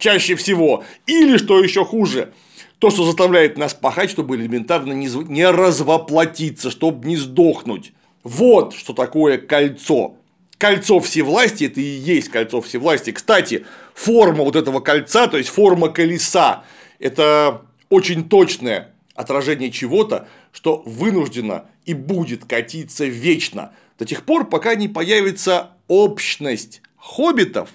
Чаще 0.00 0.34
всего. 0.34 0.82
Или, 1.06 1.36
что 1.36 1.62
еще 1.62 1.84
хуже, 1.84 2.32
то, 2.80 2.90
что 2.90 3.04
заставляет 3.04 3.56
нас 3.56 3.74
пахать, 3.74 4.10
чтобы 4.10 4.34
элементарно 4.34 4.92
не 4.92 5.46
развоплотиться, 5.46 6.70
чтобы 6.70 7.06
не 7.06 7.16
сдохнуть. 7.16 7.92
Вот 8.24 8.74
что 8.74 8.92
такое 8.92 9.38
кольцо 9.38 10.16
кольцо 10.60 11.00
всевластия, 11.00 11.68
это 11.68 11.80
и 11.80 11.84
есть 11.84 12.28
кольцо 12.28 12.60
всевластия. 12.60 13.14
Кстати, 13.14 13.64
форма 13.94 14.44
вот 14.44 14.56
этого 14.56 14.80
кольца, 14.80 15.26
то 15.26 15.38
есть 15.38 15.48
форма 15.48 15.88
колеса, 15.88 16.64
это 16.98 17.62
очень 17.88 18.28
точное 18.28 18.92
отражение 19.14 19.70
чего-то, 19.70 20.28
что 20.52 20.82
вынуждено 20.84 21.64
и 21.86 21.94
будет 21.94 22.44
катиться 22.44 23.06
вечно 23.06 23.72
до 23.98 24.04
тех 24.04 24.24
пор, 24.24 24.50
пока 24.50 24.74
не 24.74 24.86
появится 24.86 25.70
общность 25.88 26.82
хоббитов, 26.98 27.70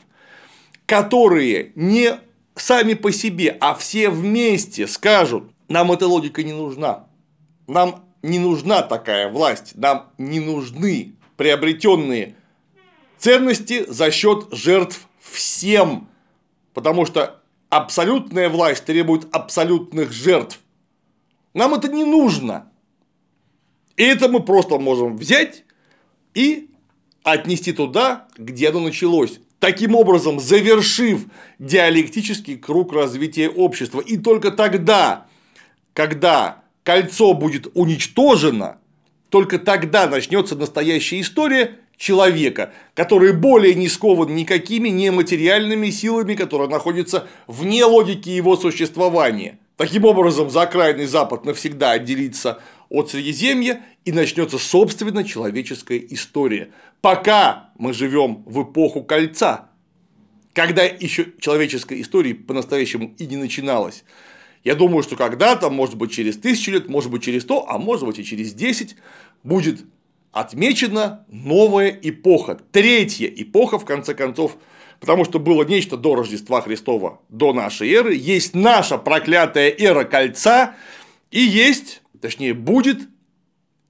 которые 0.86 1.72
не 1.76 2.20
сами 2.56 2.94
по 2.94 3.12
себе, 3.12 3.58
а 3.60 3.76
все 3.76 4.10
вместе 4.10 4.88
скажут, 4.88 5.52
нам 5.68 5.92
эта 5.92 6.08
логика 6.08 6.44
не 6.44 6.54
нужна, 6.54 7.08
нам 7.68 8.06
не 8.22 8.40
нужна 8.40 8.82
такая 8.82 9.32
власть, 9.32 9.76
нам 9.76 10.12
не 10.18 10.40
нужны 10.40 11.16
приобретенные 11.38 12.36
ценности 13.18 13.86
за 13.88 14.12
счет 14.12 14.48
жертв 14.52 15.08
всем. 15.20 16.08
Потому 16.74 17.06
что 17.06 17.42
абсолютная 17.70 18.50
власть 18.50 18.86
требует 18.86 19.28
абсолютных 19.34 20.12
жертв. 20.12 20.60
Нам 21.54 21.74
это 21.74 21.88
не 21.88 22.04
нужно. 22.04 22.72
И 23.96 24.04
это 24.04 24.28
мы 24.28 24.42
просто 24.42 24.78
можем 24.78 25.18
взять 25.18 25.64
и 26.34 26.70
отнести 27.24 27.72
туда, 27.72 28.28
где 28.38 28.70
оно 28.70 28.82
началось. 28.82 29.40
Таким 29.60 29.96
образом, 29.96 30.40
завершив 30.40 31.26
диалектический 31.60 32.58
круг 32.58 32.94
развития 32.94 33.50
общества. 33.50 34.02
И 34.02 34.18
только 34.18 34.52
тогда, 34.52 35.28
когда 35.94 36.64
кольцо 36.84 37.34
будет 37.34 37.68
уничтожено, 37.74 38.78
только 39.30 39.58
тогда 39.58 40.08
начнется 40.08 40.56
настоящая 40.56 41.22
история 41.22 41.78
человека, 41.98 42.74
который 42.94 43.34
более 43.34 43.74
не 43.74 43.88
скован 43.88 44.36
никакими 44.36 44.90
нематериальными 44.90 45.90
силами, 45.90 46.36
которые 46.36 46.70
находятся 46.70 47.28
вне 47.48 47.86
логики 47.86 48.30
его 48.30 48.58
существования. 48.58 49.58
Таким 49.78 50.06
образом, 50.06 50.50
закрайный 50.50 51.06
Запад 51.06 51.46
навсегда 51.46 51.92
отделится 51.92 52.60
от 52.90 53.10
Средиземья 53.10 53.82
и 54.06 54.12
начнется 54.12 54.58
собственно 54.58 55.24
человеческая 55.24 55.98
история. 55.98 56.72
Пока 57.02 57.72
мы 57.78 57.92
живем 57.92 58.44
в 58.46 58.64
эпоху 58.64 59.04
кольца, 59.04 59.70
когда 60.54 60.84
еще 60.84 61.34
человеческая 61.40 62.00
история 62.00 62.34
по-настоящему 62.34 63.14
и 63.18 63.26
не 63.26 63.36
начиналась. 63.36 64.06
Я 64.64 64.76
думаю, 64.76 65.04
что 65.04 65.16
когда-то, 65.16 65.70
может 65.70 65.96
быть, 65.96 66.12
через 66.12 66.38
тысячу 66.38 66.72
лет, 66.72 66.88
может 66.88 67.12
быть, 67.12 67.24
через 67.24 67.44
сто, 67.44 67.66
а 67.68 67.78
может 67.78 68.06
быть, 68.06 68.20
и 68.20 68.24
через 68.24 68.54
десять, 68.54 68.96
будет 69.44 69.82
отмечена 70.32 71.26
новая 71.30 71.90
эпоха, 71.90 72.60
третья 72.72 73.28
эпоха, 73.28 73.78
в 73.78 73.86
конце 73.86 74.14
концов, 74.14 74.58
потому 75.00 75.24
что 75.24 75.40
было 75.40 75.64
нечто 75.64 75.98
до 75.98 76.16
Рождества 76.16 76.62
Христова, 76.62 77.22
до 77.30 77.54
нашей 77.54 77.92
эры, 77.92 78.16
есть 78.16 78.56
наша 78.56 78.98
проклятая 78.98 79.70
эра 79.70 80.04
кольца, 80.04 80.76
и 81.32 81.40
есть, 81.40 82.02
точнее, 82.22 82.54
будет 82.54 83.08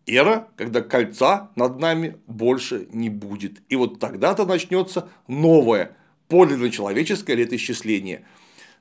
эра, 0.07 0.47
когда 0.55 0.81
кольца 0.81 1.51
над 1.55 1.79
нами 1.79 2.17
больше 2.27 2.87
не 2.91 3.09
будет. 3.09 3.61
И 3.69 3.75
вот 3.75 3.99
тогда-то 3.99 4.45
начнется 4.45 5.09
новое, 5.27 5.95
подлинно 6.27 6.69
человеческое 6.69 7.35
летоисчисление. 7.35 8.25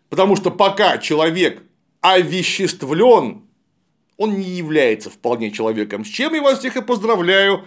Потому 0.09 0.37
что 0.37 0.51
пока 0.51 0.99
человек 0.99 1.63
овеществлен 2.01 3.45
он 4.17 4.39
не 4.39 4.49
является 4.49 5.11
вполне 5.11 5.51
человеком, 5.51 6.05
с 6.05 6.09
чем 6.09 6.35
я 6.35 6.43
вас 6.43 6.61
всех 6.61 6.77
и 6.77 6.83
поздравляю, 6.83 7.65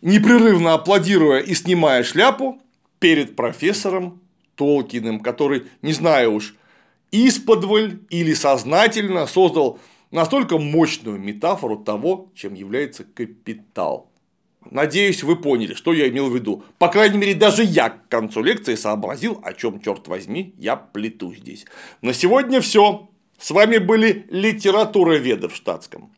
непрерывно 0.00 0.74
аплодируя 0.74 1.40
и 1.40 1.54
снимая 1.54 2.02
шляпу 2.02 2.60
перед 2.98 3.36
профессором 3.36 4.20
Толкиным, 4.56 5.20
который, 5.20 5.64
не 5.80 5.92
знаю 5.92 6.34
уж, 6.34 6.54
исподволь 7.10 8.00
или 8.10 8.34
сознательно 8.34 9.26
создал 9.26 9.78
настолько 10.12 10.58
мощную 10.58 11.18
метафору 11.18 11.76
того, 11.76 12.30
чем 12.34 12.54
является 12.54 13.02
капитал. 13.02 14.08
Надеюсь, 14.70 15.24
вы 15.24 15.36
поняли, 15.36 15.74
что 15.74 15.92
я 15.92 16.08
имел 16.08 16.30
в 16.30 16.34
виду. 16.34 16.64
По 16.78 16.88
крайней 16.88 17.18
мере, 17.18 17.34
даже 17.34 17.64
я 17.64 17.90
к 17.90 18.08
концу 18.08 18.42
лекции 18.42 18.76
сообразил, 18.76 19.40
о 19.42 19.52
чем, 19.54 19.80
черт 19.80 20.06
возьми, 20.06 20.54
я 20.56 20.76
плету 20.76 21.34
здесь. 21.34 21.66
На 22.00 22.12
сегодня 22.12 22.60
все. 22.60 23.08
С 23.38 23.50
вами 23.50 23.78
были 23.78 24.26
литературоведы 24.30 25.48
в 25.48 25.56
штатском. 25.56 26.12